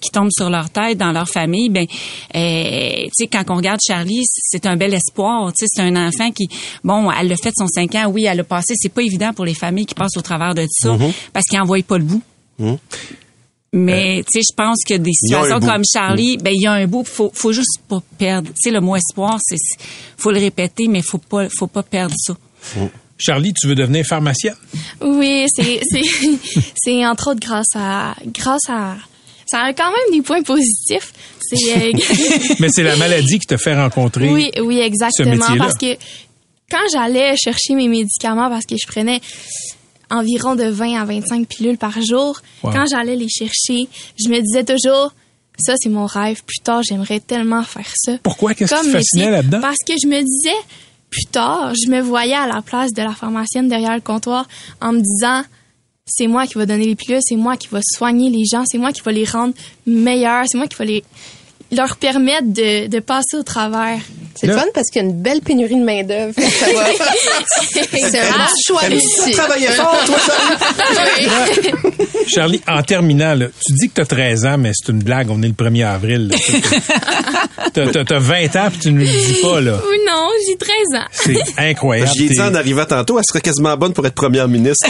[0.00, 1.86] qui tombent sur leur tête, dans leur famille, ben,
[2.34, 2.38] euh,
[3.06, 5.52] tu sais, quand on regarde Charlie, c'est un bel espoir.
[5.52, 6.48] Tu sais, c'est un enfant qui,
[6.84, 8.74] bon, elle l'a fait de son 5 ans, oui, elle l'a passé.
[8.76, 11.12] C'est pas évident pour les familles qui passent au travers de ça, Mm-hmm.
[11.32, 12.22] parce qu'ils n'en voient pas le bout.
[13.72, 16.86] Mais tu sais, je pense que des situations comme Charlie, ben il y a un
[16.86, 18.48] bout, faut faut juste pas perdre.
[18.48, 19.56] Tu sais le mot espoir, c'est
[20.16, 22.34] faut le répéter, mais faut pas faut pas perdre ça.
[23.18, 24.54] Charlie, tu veux devenir pharmacienne?
[25.02, 26.02] Oui, c'est c'est
[26.74, 28.96] c'est entre autres grâce à grâce à
[29.46, 31.12] ça a quand même des points positifs.
[31.50, 31.92] C'est
[32.60, 34.28] Mais c'est la maladie qui te fait rencontrer.
[34.30, 35.94] oui, oui, exactement parce que
[36.70, 39.20] quand j'allais chercher mes médicaments parce que je prenais
[40.10, 42.72] environ de 20 à 25 pilules par jour, Wow.
[42.72, 45.12] quand j'allais les chercher, je me disais toujours
[45.58, 48.12] ça c'est mon rêve, plus tard j'aimerais tellement faire ça.
[48.22, 48.54] Pourquoi?
[48.54, 49.60] Qu'est-ce qui te fascinait là-dedans?
[49.62, 50.56] Parce que je me disais,
[51.08, 54.46] plus tard, je me voyais à la place de la pharmacienne derrière le comptoir
[54.82, 55.42] en me disant,
[56.06, 58.78] c'est moi qui va donner les pilules, c'est moi qui va soigner les gens, c'est
[58.78, 59.54] moi qui va les rendre
[59.86, 61.04] meilleurs, c'est moi qui va les
[61.72, 63.98] leur permettre de, de passer au travers.
[64.38, 66.34] C'est le fun parce qu'il y a une belle pénurie de main-d'œuvre.
[66.38, 66.84] Ça va.
[67.72, 69.30] C'est un bon choix réussi.
[69.32, 70.34] Travaillez fort, toi, ça.
[72.28, 75.30] Charlie, en terminant, là, tu dis que tu as 13 ans, mais c'est une blague,
[75.30, 76.34] on est le 1er avril.
[77.72, 79.74] Tu as, 20 ans, puis tu ne le dis pas, là.
[79.76, 81.06] Ou non, j'ai 13 ans.
[81.12, 82.10] C'est incroyable.
[82.14, 84.86] J'y ai dit en arrivant tantôt, elle serait quasiment bonne pour être première ministre.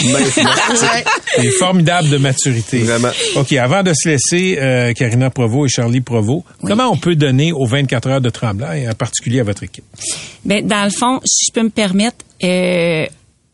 [1.37, 2.79] T'es formidable de maturité.
[2.79, 3.11] Vraiment.
[3.37, 6.45] OK, avant de se laisser, euh, Karina Provo et Charlie Provo,
[6.77, 9.85] comment on peut donner aux 24 heures de Tremblant, et en particulier à votre équipe?
[10.45, 13.07] Ben dans le fond, si je peux me permettre, euh,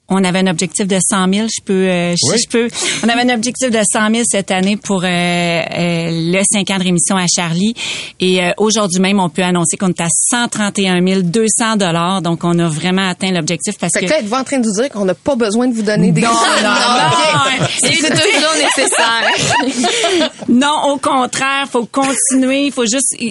[0.08, 1.46] on avait un objectif de 100 000.
[1.48, 2.36] Je peux, euh, Oui.
[2.42, 2.68] je peux.
[3.04, 5.62] On avait un objectif de 100 000 cette année pour euh, euh,
[6.10, 7.74] le 5 ans de rémission à Charlie.
[8.20, 12.20] Et euh, aujourd'hui même, on peut annoncer qu'on est à 131 200 dollars.
[12.20, 14.66] Donc, on a vraiment atteint l'objectif parce Fait que que là, êtes-vous en train de
[14.66, 17.66] vous dire qu'on n'a pas besoin de vous donner des Non, non, non.
[17.78, 20.30] C'est toujours nécessaire.
[20.48, 23.28] Non, au contraire, faut continuer, il faut juste, tu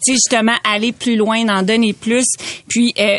[0.00, 2.24] sais, justement, aller plus loin, en donner plus.
[2.68, 3.18] Puis, euh,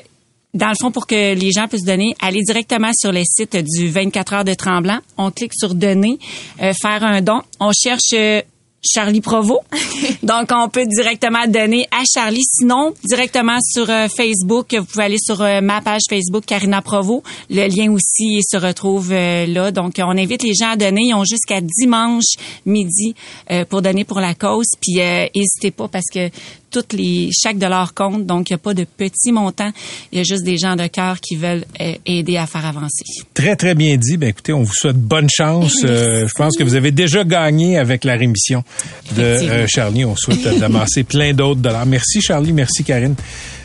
[0.56, 3.90] dans le fond, pour que les gens puissent donner, aller directement sur le site du
[3.90, 5.00] 24 heures de Tremblant.
[5.18, 6.18] On clique sur donner,
[6.62, 7.42] euh, faire un don.
[7.60, 8.42] On cherche euh,
[8.82, 9.60] Charlie Provo.
[10.26, 12.42] Donc, on peut directement donner à Charlie.
[12.52, 17.22] Sinon, directement sur euh, Facebook, vous pouvez aller sur euh, ma page Facebook, Karina Provo.
[17.52, 19.70] Le lien aussi se retrouve euh, là.
[19.70, 21.10] Donc, on invite les gens à donner.
[21.10, 23.14] Ils ont jusqu'à dimanche midi
[23.70, 24.66] pour donner pour la cause.
[24.82, 26.32] Puis, euh, n'hésitez pas parce que
[26.72, 28.26] toutes les chaque dollar compte.
[28.26, 29.72] Donc, il n'y a pas de petits montants.
[30.12, 31.66] Il y a juste des gens de cœur qui veulent
[32.06, 33.06] aider à faire avancer.
[33.34, 34.18] Très, très bien dit.
[34.18, 35.78] Ben, écoutez, on vous souhaite bonne chance.
[35.84, 38.64] Je pense que vous avez déjà gagné avec la rémission
[39.16, 40.04] de Charlie.
[40.04, 41.86] On souhaite euh, d'amasser plein d'autres dollars.
[41.86, 42.54] Merci, Charlie.
[42.54, 43.16] Merci, Karine.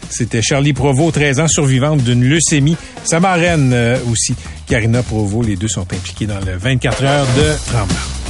[0.08, 2.76] C'était Charlie Provo, 13 ans, survivante d'une leucémie.
[3.04, 4.34] Sa marraine euh, aussi,
[4.66, 5.42] Karina Provo.
[5.42, 8.29] Les deux sont impliqués dans le 24 heures de Tremblant.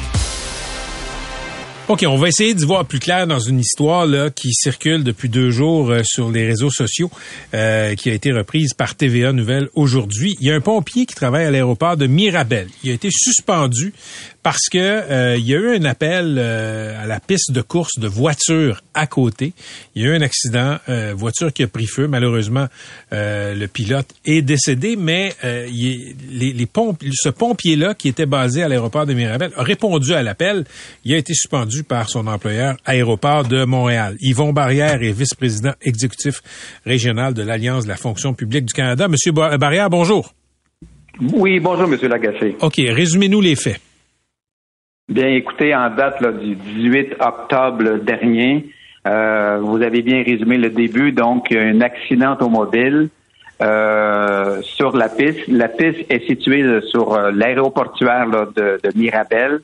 [1.91, 5.51] OK, on va essayer d'y voir plus clair dans une histoire qui circule depuis deux
[5.51, 7.11] jours euh, sur les réseaux sociaux,
[7.53, 10.37] euh, qui a été reprise par TVA Nouvelle aujourd'hui.
[10.39, 12.69] Il y a un pompier qui travaille à l'aéroport de Mirabel.
[12.85, 13.91] Il a été suspendu
[14.43, 18.07] parce que euh, il y a eu un appel à la piste de course de
[18.07, 19.53] voiture à côté.
[19.95, 20.77] Il y a eu un accident,
[21.15, 22.07] voiture qui a pris feu.
[22.07, 22.67] Malheureusement,
[23.11, 26.67] le pilote est décédé, mais il, les, les
[27.11, 30.65] ce pompier-là, qui était basé à l'aéroport de Mirabel, a répondu à l'appel.
[31.05, 34.15] Il a été suspendu par son employeur Aéroport de Montréal.
[34.19, 36.41] Yvon Barrière est vice-président exécutif
[36.85, 39.07] régional de l'Alliance de la fonction publique du Canada.
[39.07, 40.33] Monsieur Barrière, bonjour.
[41.33, 42.55] Oui, bonjour, Monsieur Lagacé.
[42.61, 43.79] OK, résumez-nous les faits.
[45.11, 48.67] Bien, écoutez, en date du 18 octobre dernier,
[49.05, 53.09] euh, vous avez bien résumé le début, donc un accident automobile
[53.61, 55.49] euh, sur la piste.
[55.49, 59.59] La piste est située sur euh, l'aéroportuaire de, de Mirabel.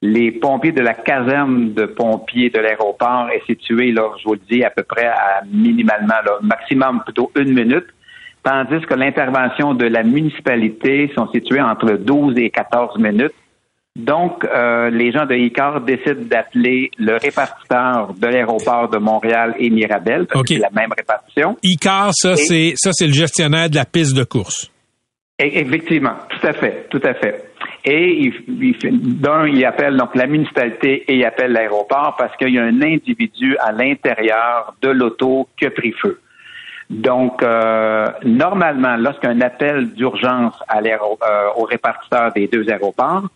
[0.00, 4.40] Les pompiers de la caserne de pompiers de l'aéroport est située, là, je vous le
[4.50, 7.88] dis, à peu près à minimalement, là, maximum plutôt une minute,
[8.42, 13.34] tandis que l'intervention de la municipalité sont situées entre 12 et 14 minutes.
[13.96, 19.70] Donc, euh, les gens de ICAR décident d'appeler le répartiteur de l'aéroport de Montréal et
[19.70, 21.56] Mirabel, parce que c'est la même répartition.
[21.62, 24.70] ICAR, ça, c'est ça, c'est le gestionnaire de la piste de course.
[25.38, 27.42] Effectivement, tout à fait, tout à fait.
[27.86, 32.64] Et d'un, il appelle donc la municipalité et il appelle l'aéroport parce qu'il y a
[32.64, 36.20] un individu à l'intérieur de l'auto qui a pris feu.
[36.90, 40.96] Donc, euh, normalement, lorsqu'un appel d'urgence euh,
[41.56, 43.28] au répartiteur des deux aéroports,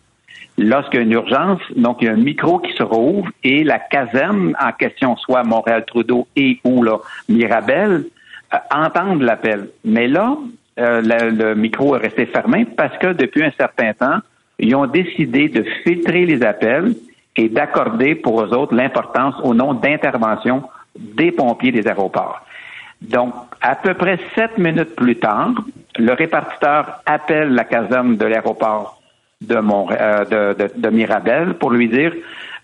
[0.57, 3.63] lorsqu'il y a une urgence, donc il y a un micro qui se rouvre et
[3.63, 6.97] la caserne en question, soit Montréal-Trudeau et ou là,
[7.29, 8.05] Mirabel,
[8.53, 9.69] euh, entendent l'appel.
[9.85, 10.37] Mais là,
[10.79, 14.19] euh, le micro est resté fermé parce que depuis un certain temps,
[14.59, 16.95] ils ont décidé de filtrer les appels
[17.35, 20.63] et d'accorder pour eux autres l'importance au nom d'intervention
[20.97, 22.41] des pompiers des aéroports.
[23.01, 25.53] Donc, à peu près sept minutes plus tard,
[25.97, 29.00] le répartiteur appelle la caserne de l'aéroport
[29.41, 32.13] de, euh, de, Mirabel pour lui dire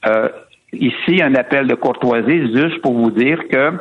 [0.06, 0.30] euh,
[0.72, 3.74] ici un appel de courtoisie juste pour vous dire que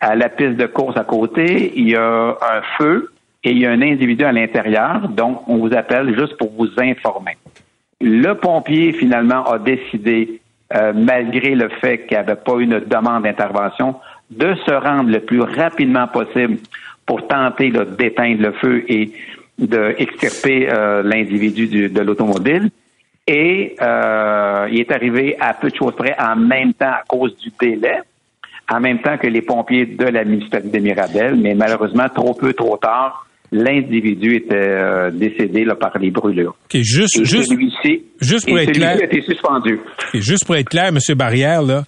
[0.00, 3.10] à la piste de course à côté, il y a un feu
[3.44, 6.68] et il y a un individu à l'intérieur, donc on vous appelle juste pour vous
[6.78, 7.36] informer.
[8.00, 10.40] Le pompier, finalement, a décidé,
[10.74, 13.96] euh, malgré le fait qu'il n'y avait pas une demande d'intervention,
[14.30, 16.58] de se rendre le plus rapidement possible
[17.06, 19.12] pour tenter d'éteindre le feu et
[19.58, 22.70] d'extirper euh, l'individu de l'automobile.
[23.26, 27.36] Et euh, il est arrivé à peu de choses près en même temps à cause
[27.36, 28.00] du délai,
[28.70, 32.54] en même temps que les pompiers de la municipalité de Mirabel, mais malheureusement trop peu,
[32.54, 36.54] trop tard l'individu était euh, décédé là, par les brûlures.
[36.72, 37.52] juste, juste,
[38.20, 39.80] juste pour être clair, a été suspendu.
[40.14, 41.84] juste pour être clair, Monsieur Barrière, là,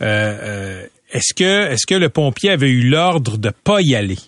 [0.00, 4.18] euh, euh, est-ce que est-ce que le pompier avait eu l'ordre de pas y aller?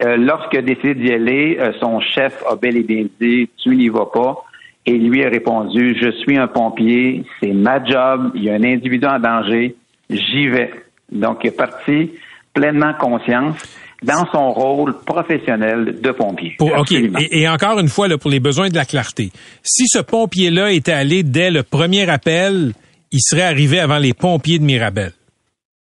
[0.00, 4.06] Lorsqu'il a décidé d'y aller, son chef a bel et bien dit Tu n'y vas
[4.06, 4.44] pas.
[4.86, 8.64] Et lui a répondu Je suis un pompier, c'est ma job, il y a un
[8.64, 9.76] individu en danger,
[10.08, 10.70] j'y vais.
[11.12, 12.10] Donc, il est parti
[12.54, 13.56] pleinement conscience
[14.02, 16.56] dans son rôle professionnel de pompier.
[16.60, 16.92] OK.
[17.30, 19.30] Et, encore une fois, là, pour les besoins de la clarté,
[19.62, 22.72] si ce pompier-là était allé dès le premier appel,
[23.12, 25.12] il serait arrivé avant les pompiers de Mirabel.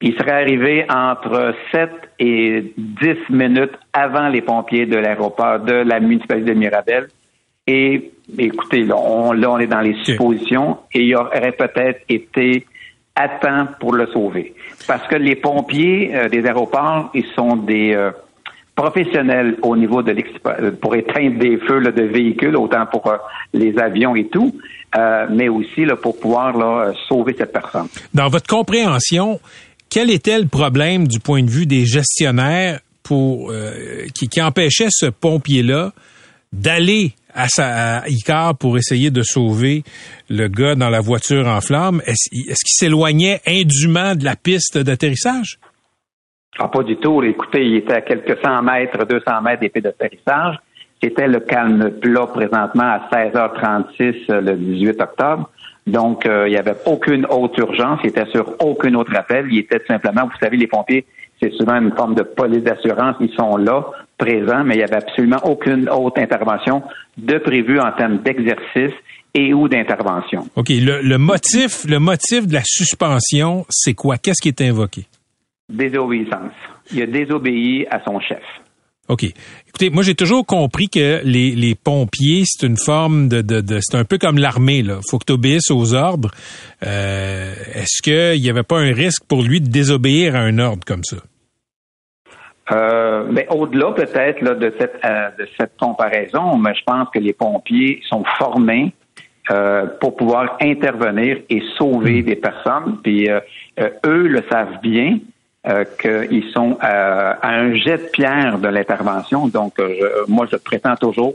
[0.03, 6.01] Il serait arrivé entre 7 et 10 minutes avant les pompiers de l'aéroport de la
[6.01, 7.09] municipalité de Mirabel.
[7.67, 12.67] Et écoutez, là on, là, on est dans les suppositions et il aurait peut-être été
[13.15, 14.55] à temps pour le sauver.
[14.87, 18.11] Parce que les pompiers euh, des aéroports, ils sont des euh,
[18.75, 23.13] professionnels au niveau de euh, pour éteindre des feux de véhicules, autant pour
[23.53, 24.55] les avions et tout,
[25.31, 27.87] mais aussi là, pour pouvoir sauver cette personne.
[28.15, 29.39] Dans votre compréhension,
[29.91, 33.53] quel était le problème du point de vue des gestionnaires pour
[34.15, 35.93] qui, qui empêchait ce pompier-là
[36.53, 39.83] d'aller à, sa, Icar pour essayer de sauver
[40.29, 42.01] le gars dans la voiture en flammes.
[42.07, 45.59] Est-ce, qu'il s'éloignait indûment de la piste d'atterrissage?
[46.59, 47.23] Ah, pas du tout.
[47.23, 50.57] Écoutez, il était à quelques cent mètres, 200 mètres d'épée d'atterrissage.
[51.03, 55.51] C'était le calme plat présentement à 16h36 euh, le 18 octobre.
[55.87, 58.01] Donc, euh, il n'y avait aucune autre urgence.
[58.05, 59.47] Il était sur aucun autre appel.
[59.51, 61.05] Il était tout simplement, vous savez, les pompiers,
[61.41, 63.17] c'est souvent une forme de police d'assurance.
[63.21, 63.85] Ils sont là,
[64.19, 66.83] présents, mais il n'y avait absolument aucune autre intervention
[67.17, 68.95] de prévu en termes d'exercice
[69.35, 70.47] et ou d'intervention.
[70.57, 70.69] OK.
[70.69, 74.19] Le, le, motif, le motif de la suspension, c'est quoi?
[74.19, 75.07] Qu'est-ce qui est invoqué?
[75.69, 76.53] Désobéissance.
[76.93, 78.43] Il a désobéi à son chef.
[79.11, 79.25] OK.
[79.69, 83.79] Écoutez, moi j'ai toujours compris que les, les pompiers, c'est une forme de, de, de
[83.81, 85.01] c'est un peu comme l'armée là.
[85.11, 86.31] Faut que tu obéisses aux ordres.
[86.87, 90.85] Euh, Est-ce qu'il n'y avait pas un risque pour lui de désobéir à un ordre
[90.87, 91.17] comme ça?
[92.71, 97.19] Euh, mais au-delà peut-être là, de cette euh, de cette comparaison, mais je pense que
[97.19, 98.93] les pompiers sont formés
[99.51, 102.99] euh, pour pouvoir intervenir et sauver des personnes.
[103.03, 103.41] Puis euh,
[103.81, 105.19] euh, eux le savent bien.
[105.69, 109.47] Euh, qu'ils sont à, à, un jet de pierre de l'intervention.
[109.47, 111.35] Donc, je, moi, je prétends toujours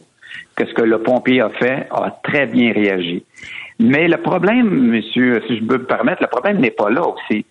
[0.56, 3.24] que ce que le pompier a fait a très bien réagi.
[3.78, 7.46] Mais le problème, monsieur, si je peux me permettre, le problème n'est pas là aussi.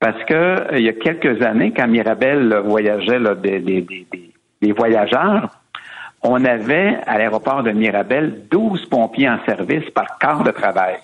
[0.00, 4.06] Parce que il y a quelques années, quand Mirabel voyageait là, des, des, des,
[4.62, 5.50] des voyageurs,
[6.22, 10.96] on avait à l'aéroport de Mirabel 12 pompiers en service par quart de travail.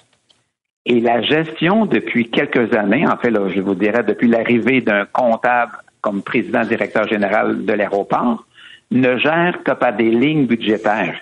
[0.86, 5.04] Et la gestion depuis quelques années, en fait, là, je vous dirais depuis l'arrivée d'un
[5.04, 8.46] comptable comme président directeur général de l'aéroport,
[8.90, 11.20] ne gère que par des lignes budgétaires.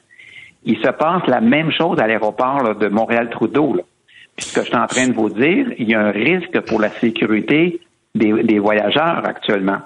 [0.65, 3.77] Il se passe la même chose à l'aéroport de Montréal-Trudeau.
[4.37, 6.61] Puis ce que je suis en train de vous dire, il y a un risque
[6.61, 7.81] pour la sécurité
[8.15, 9.79] des, voyageurs actuellement.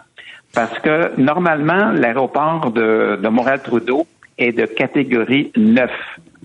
[0.55, 4.07] Parce que normalement, l'aéroport de Montréal-Trudeau
[4.39, 5.91] est de catégorie 9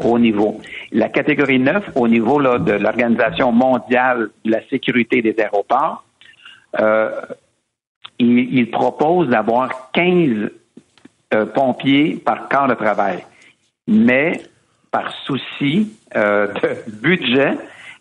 [0.03, 0.59] au niveau.
[0.91, 6.03] La catégorie 9 au niveau là, de l'Organisation mondiale de la sécurité des aéroports,
[6.79, 7.09] euh,
[8.19, 10.49] il, propose d'avoir 15
[11.33, 13.23] euh, pompiers par quart de travail.
[13.87, 14.41] Mais
[14.91, 17.57] par souci euh, de budget,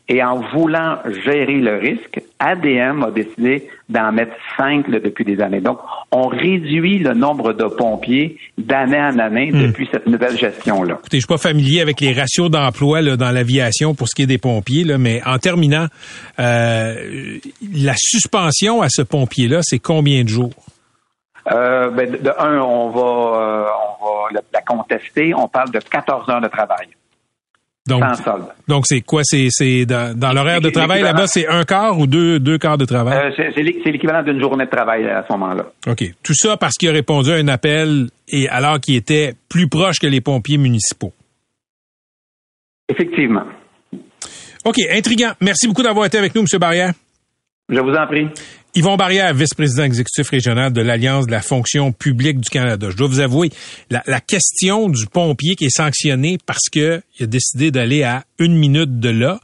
[0.09, 5.41] et en voulant gérer le risque, ADM a décidé d'en mettre cinq là, depuis des
[5.41, 5.61] années.
[5.61, 5.79] Donc,
[6.13, 9.67] on réduit le nombre de pompiers d'année en année hmm.
[9.67, 10.99] depuis cette nouvelle gestion-là.
[11.01, 14.27] Écoutez, je suis pas familier avec les ratios d'emploi dans l'aviation pour ce qui est
[14.27, 15.87] des pompiers, là, mais en terminant,
[16.39, 17.39] euh,
[17.75, 20.55] la suspension à ce pompier-là, c'est combien de jours?
[21.53, 23.65] Euh, ben, de, de, un, on va, euh,
[24.01, 25.33] on va la contester.
[25.35, 26.89] On parle de 14 heures de travail.
[27.87, 28.03] Donc,
[28.67, 29.23] donc c'est quoi?
[29.25, 32.79] C'est, c'est dans, dans l'horaire de travail là-bas, c'est un quart ou deux, deux quarts
[32.79, 33.17] de travail?
[33.17, 35.67] Euh, c'est, c'est l'équivalent d'une journée de travail à ce moment-là.
[35.87, 36.05] OK.
[36.23, 39.99] Tout ça parce qu'il a répondu à un appel et alors qu'il était plus proche
[40.01, 41.13] que les pompiers municipaux.
[42.89, 43.45] Effectivement.
[44.65, 45.33] OK, intriguant.
[45.41, 46.59] Merci beaucoup d'avoir été avec nous, M.
[46.59, 46.93] Barrière.
[47.69, 48.29] Je vous en prie.
[48.77, 52.91] Yvon Barrière, vice-président exécutif régional de l'Alliance de la fonction publique du Canada.
[52.91, 53.51] Je dois vous avouer,
[53.89, 58.55] la, question du pompier qui est sanctionné parce que il a décidé d'aller à une
[58.55, 59.41] minute de là,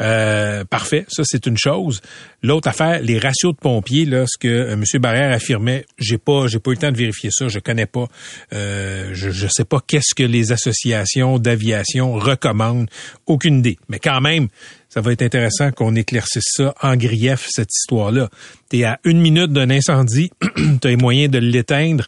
[0.00, 2.00] euh, parfait, ça c'est une chose.
[2.40, 4.84] L'autre affaire, les ratios de pompiers, là, ce que euh, M.
[5.00, 8.06] Barrière affirmait, j'ai pas, j'ai pas eu le temps de vérifier ça, je connais pas,
[8.52, 12.88] euh, je, je sais pas qu'est-ce que les associations d'aviation recommandent,
[13.26, 13.76] aucune idée.
[13.88, 14.46] Mais quand même,
[14.88, 18.30] ça va être intéressant qu'on éclaircisse ça en grief, cette histoire-là.
[18.70, 22.06] Tu es à une minute d'un incendie, tu as les moyens de l'éteindre,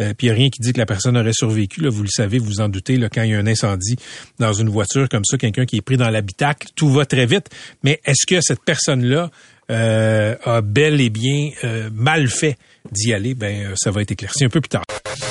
[0.00, 1.88] euh, puis a rien qui dit que la personne aurait survécu.
[1.88, 3.96] Vous le savez, vous vous en doutez, là, quand il y a un incendie
[4.38, 7.48] dans une voiture comme ça, quelqu'un qui est pris dans l'habitacle, tout va très vite.
[7.82, 9.30] Mais est-ce que cette personne-là
[9.70, 12.56] euh, a bel et bien euh, mal fait
[12.92, 13.34] d'y aller?
[13.34, 14.84] Ben, ça va être éclairci un peu plus tard.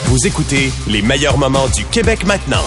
[0.05, 2.63] Vous écoutez les meilleurs moments du Québec maintenant.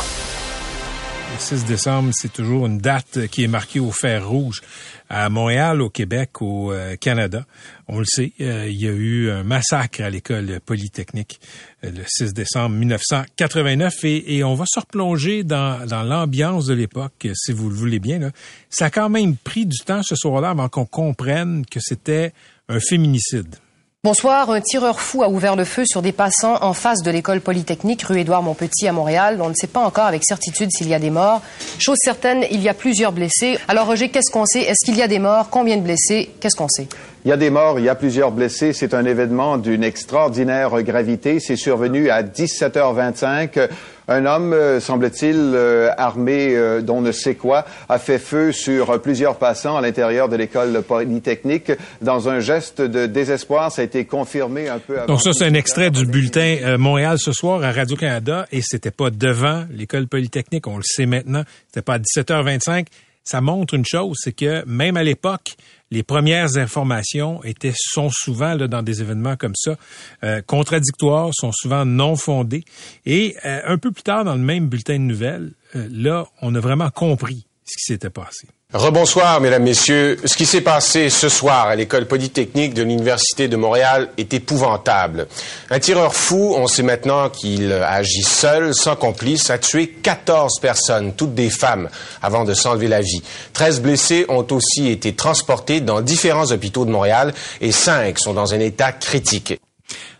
[1.40, 4.60] 6 décembre, c'est toujours une date qui est marquée au fer rouge
[5.08, 7.46] à Montréal, au Québec, au euh, Canada.
[7.88, 11.40] On le sait, euh, il y a eu un massacre à l'école polytechnique
[11.84, 17.26] euh, le 6 décembre 1989 et, on va se replonger dans, dans l'ambiance de l'époque,
[17.34, 18.18] si vous le voulez bien.
[18.18, 18.30] Là.
[18.68, 22.32] Ça a quand même pris du temps ce soir-là avant qu'on comprenne que c'était
[22.68, 23.56] un féminicide.
[24.02, 24.48] Bonsoir.
[24.48, 28.02] Un tireur fou a ouvert le feu sur des passants en face de l'école polytechnique
[28.04, 29.38] rue Édouard Montpetit à Montréal.
[29.42, 31.42] On ne sait pas encore avec certitude s'il y a des morts.
[31.78, 33.58] Chose certaine, il y a plusieurs blessés.
[33.68, 34.62] Alors Roger, qu'est-ce qu'on sait?
[34.62, 35.50] Est-ce qu'il y a des morts?
[35.50, 36.30] Combien de blessés?
[36.40, 36.88] Qu'est-ce qu'on sait?
[37.24, 38.72] Il y a des morts, il y a plusieurs blessés.
[38.72, 41.38] C'est un événement d'une extraordinaire gravité.
[41.38, 43.68] C'est survenu à 17h25.
[44.08, 49.00] Un homme, euh, semble-t-il, euh, armé euh, dont ne sait quoi, a fait feu sur
[49.00, 51.70] plusieurs passants à l'intérieur de l'école polytechnique.
[52.00, 55.06] Dans un geste de désespoir, ça a été confirmé un peu avant.
[55.06, 59.10] Donc ça, c'est un extrait du bulletin Montréal ce soir à Radio-Canada et c'était pas
[59.10, 61.44] devant l'école polytechnique, on le sait maintenant.
[61.68, 62.86] C'était pas à 17h25
[63.22, 65.54] ça montre une chose, c'est que même à l'époque,
[65.90, 69.76] les premières informations étaient sont souvent dans des événements comme ça
[70.22, 72.64] euh, contradictoires, sont souvent non fondées.
[73.06, 76.54] Et euh, un peu plus tard, dans le même bulletin de nouvelles, euh, là, on
[76.54, 78.48] a vraiment compris ce qui s'était passé.
[78.72, 80.16] Rebonsoir, mesdames, messieurs.
[80.24, 85.26] Ce qui s'est passé ce soir à l'école polytechnique de l'Université de Montréal est épouvantable.
[85.70, 91.14] Un tireur fou, on sait maintenant qu'il agit seul, sans complice, a tué 14 personnes,
[91.14, 91.88] toutes des femmes,
[92.22, 93.22] avant de s'enlever la vie.
[93.54, 98.54] 13 blessés ont aussi été transportés dans différents hôpitaux de Montréal et 5 sont dans
[98.54, 99.60] un état critique.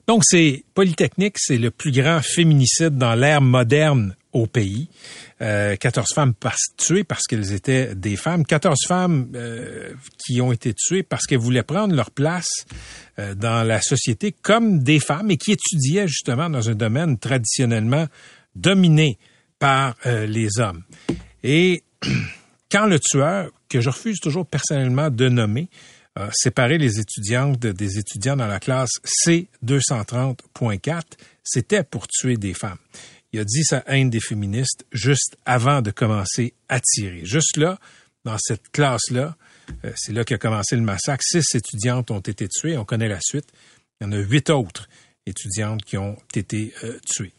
[0.09, 4.89] Donc, c'est Polytechnique, c'est le plus grand féminicide dans l'ère moderne au pays.
[5.39, 6.35] 14 euh, femmes
[6.77, 11.39] tuées parce qu'elles étaient des femmes, 14 femmes euh, qui ont été tuées parce qu'elles
[11.39, 12.67] voulaient prendre leur place
[13.19, 18.07] euh, dans la société comme des femmes et qui étudiaient justement dans un domaine traditionnellement
[18.55, 19.19] dominé
[19.59, 20.83] par les hommes.
[21.45, 21.83] Et
[22.73, 25.69] quand le tueur, que je refuse toujours personnellement de nommer,
[26.17, 31.03] a séparé les étudiantes des étudiants dans la classe C230.4,
[31.45, 32.79] c'était pour tuer des femmes
[33.33, 37.25] il a dit sa haine des féministes juste avant de commencer à tirer.
[37.25, 37.79] Juste là,
[38.25, 39.37] dans cette classe-là,
[39.85, 41.23] euh, c'est là qu'a commencé le massacre.
[41.25, 42.77] Six étudiantes ont été tuées.
[42.77, 43.47] On connaît la suite.
[44.01, 44.89] Il y en a huit autres
[45.27, 47.33] étudiantes qui ont été euh, tuées.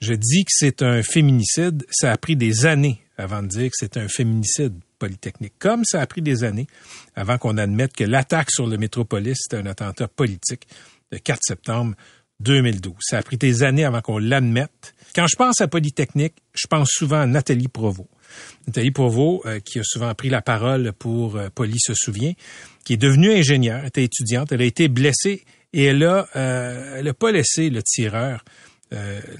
[0.00, 1.84] Je dis que c'est un féminicide.
[1.90, 5.54] Ça a pris des années avant de dire que c'est un féminicide polytechnique.
[5.58, 6.66] Comme ça a pris des années
[7.14, 10.66] avant qu'on admette que l'attaque sur le métropolis, c'était un attentat politique
[11.10, 11.94] le 4 septembre
[12.40, 12.94] 2012.
[13.00, 14.94] Ça a pris des années avant qu'on l'admette.
[15.14, 18.08] Quand je pense à Polytechnique, je pense souvent à Nathalie Provost.
[18.66, 22.32] Nathalie Provost, euh, qui a souvent pris la parole pour euh, Poly se souvient,
[22.84, 27.06] qui est devenue ingénieure, était étudiante, elle a été blessée et elle a, euh, elle
[27.06, 28.44] a pas laissé le tireur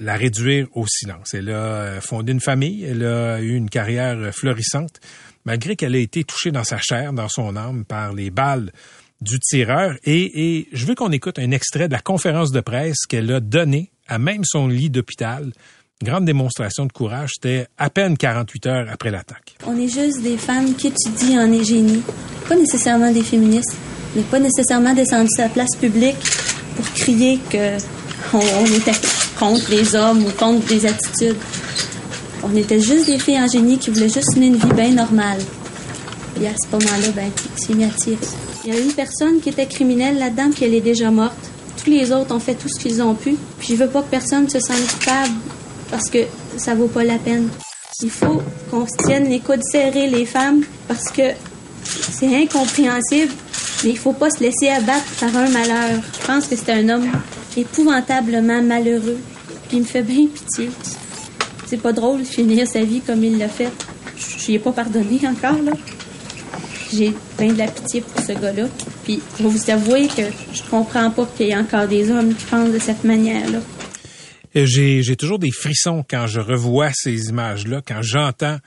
[0.01, 1.33] la réduire au silence.
[1.33, 4.99] Elle a fondé une famille, elle a eu une carrière florissante,
[5.45, 8.73] malgré qu'elle ait été touchée dans sa chair, dans son âme, par les balles
[9.21, 9.95] du tireur.
[10.03, 13.91] Et je veux qu'on écoute un extrait de la conférence de presse qu'elle a donnée
[14.07, 15.51] à même son lit d'hôpital.
[16.03, 19.55] Grande démonstration de courage, c'était à peine 48 heures après l'attaque.
[19.65, 22.03] On est juste des femmes qui étudient en génie,
[22.49, 23.75] pas nécessairement des féministes.
[24.15, 26.17] N'est pas nécessairement descendu à la place publique
[26.75, 27.77] pour crier que
[28.33, 28.91] on, était
[29.39, 31.37] contre les hommes ou contre des attitudes.
[32.43, 35.39] On était juste des filles en génie qui voulaient juste mener une vie bien normale.
[36.41, 38.17] Et à ce moment-là, ben, à tirer.
[38.65, 41.51] Il y a une personne qui était criminelle là-dedans, puis elle est déjà morte.
[41.83, 43.35] Tous les autres ont fait tout ce qu'ils ont pu.
[43.59, 45.33] Puis je veux pas que personne se sente coupable
[45.91, 46.19] parce que
[46.57, 47.49] ça vaut pas la peine.
[48.01, 51.21] Il faut qu'on se tienne les coudes serrés, les femmes, parce que
[51.83, 53.31] c'est incompréhensible,
[53.83, 56.01] mais il faut pas se laisser abattre par un malheur.
[56.19, 57.07] Je pense que c'est un homme
[57.55, 59.17] épouvantablement malheureux,
[59.67, 60.69] puis il me fait bien pitié.
[61.67, 63.71] C'est pas drôle de finir sa vie comme il l'a fait.
[64.17, 65.71] Je lui ai pas pardonné encore, là
[66.95, 68.65] j'ai plein de la pitié pour ce gars-là.
[69.05, 72.33] Puis, je vais vous avouer que je comprends pas qu'il y ait encore des hommes
[72.33, 73.59] qui pensent de cette manière-là.
[74.55, 78.57] J'ai toujours des frissons quand je revois ces images-là, quand j'entends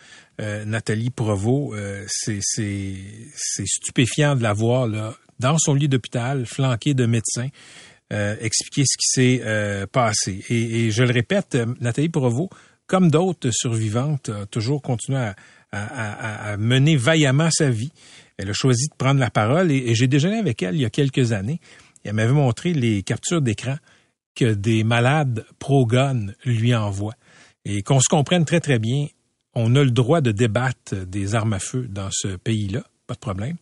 [0.41, 1.74] euh, Nathalie Provost.
[1.74, 7.49] Euh, c'est stupéfiant de la voir là, dans son lit d'hôpital, flanquée de médecins,
[8.12, 10.45] euh, expliquer ce qui s'est passé.
[10.51, 12.51] Et, et, je le répète, Nathalie Provost,
[12.86, 15.34] comme d'autres survivantes, a toujours continué à,
[15.72, 17.93] à, mener vaillamment sa vie.
[18.39, 20.91] Elle a choisi de prendre la parole et, j'ai déjeuné avec elle il y a
[20.91, 21.61] quelques années.
[22.05, 23.76] elle m'avait montré les captures d'écran
[24.34, 27.16] que des malades pro-gun lui envoient.
[27.64, 29.09] Et qu'on se comprenne très, très bien,
[29.55, 33.18] on a le droit de débattre des armes à feu dans ce pays-là, pas de
[33.18, 33.57] problème.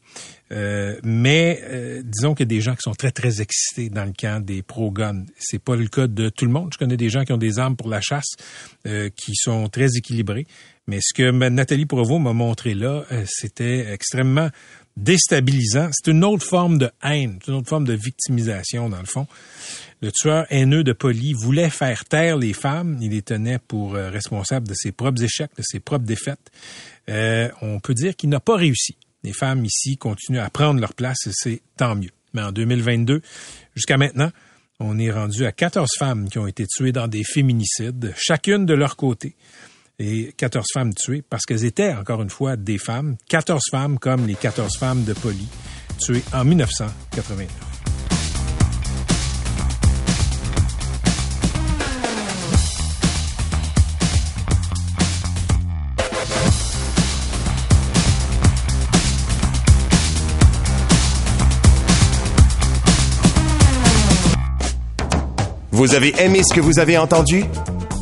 [0.52, 4.04] Euh, mais euh, disons qu'il y a des gens qui sont très, très excités dans
[4.04, 5.24] le camp des pro-gun.
[5.38, 6.70] C'est pas le cas de tout le monde.
[6.72, 8.34] Je connais des gens qui ont des armes pour la chasse
[8.86, 10.46] euh, qui sont très équilibrés.
[10.86, 14.50] Mais ce que Nathalie Provost m'a montré là, euh, c'était extrêmement
[14.96, 15.90] déstabilisant.
[15.92, 19.26] C'est une autre forme de haine, une autre forme de victimisation, dans le fond.
[20.00, 22.98] Le tueur haineux de Poli voulait faire taire les femmes.
[23.00, 26.52] Il les tenait pour euh, responsables de ses propres échecs, de ses propres défaites.
[27.08, 28.96] Euh, on peut dire qu'il n'a pas réussi.
[29.24, 32.10] Les femmes ici continuent à prendre leur place et c'est tant mieux.
[32.32, 33.22] Mais en 2022,
[33.74, 34.30] jusqu'à maintenant,
[34.78, 38.74] on est rendu à 14 femmes qui ont été tuées dans des féminicides, chacune de
[38.74, 39.34] leur côté
[39.98, 43.16] et 14 femmes tuées parce qu'elles étaient, encore une fois, des femmes.
[43.28, 45.46] 14 femmes comme les 14 femmes de Poli,
[45.98, 47.48] tuées en 1989.
[65.76, 67.44] Vous avez aimé ce que vous avez entendu?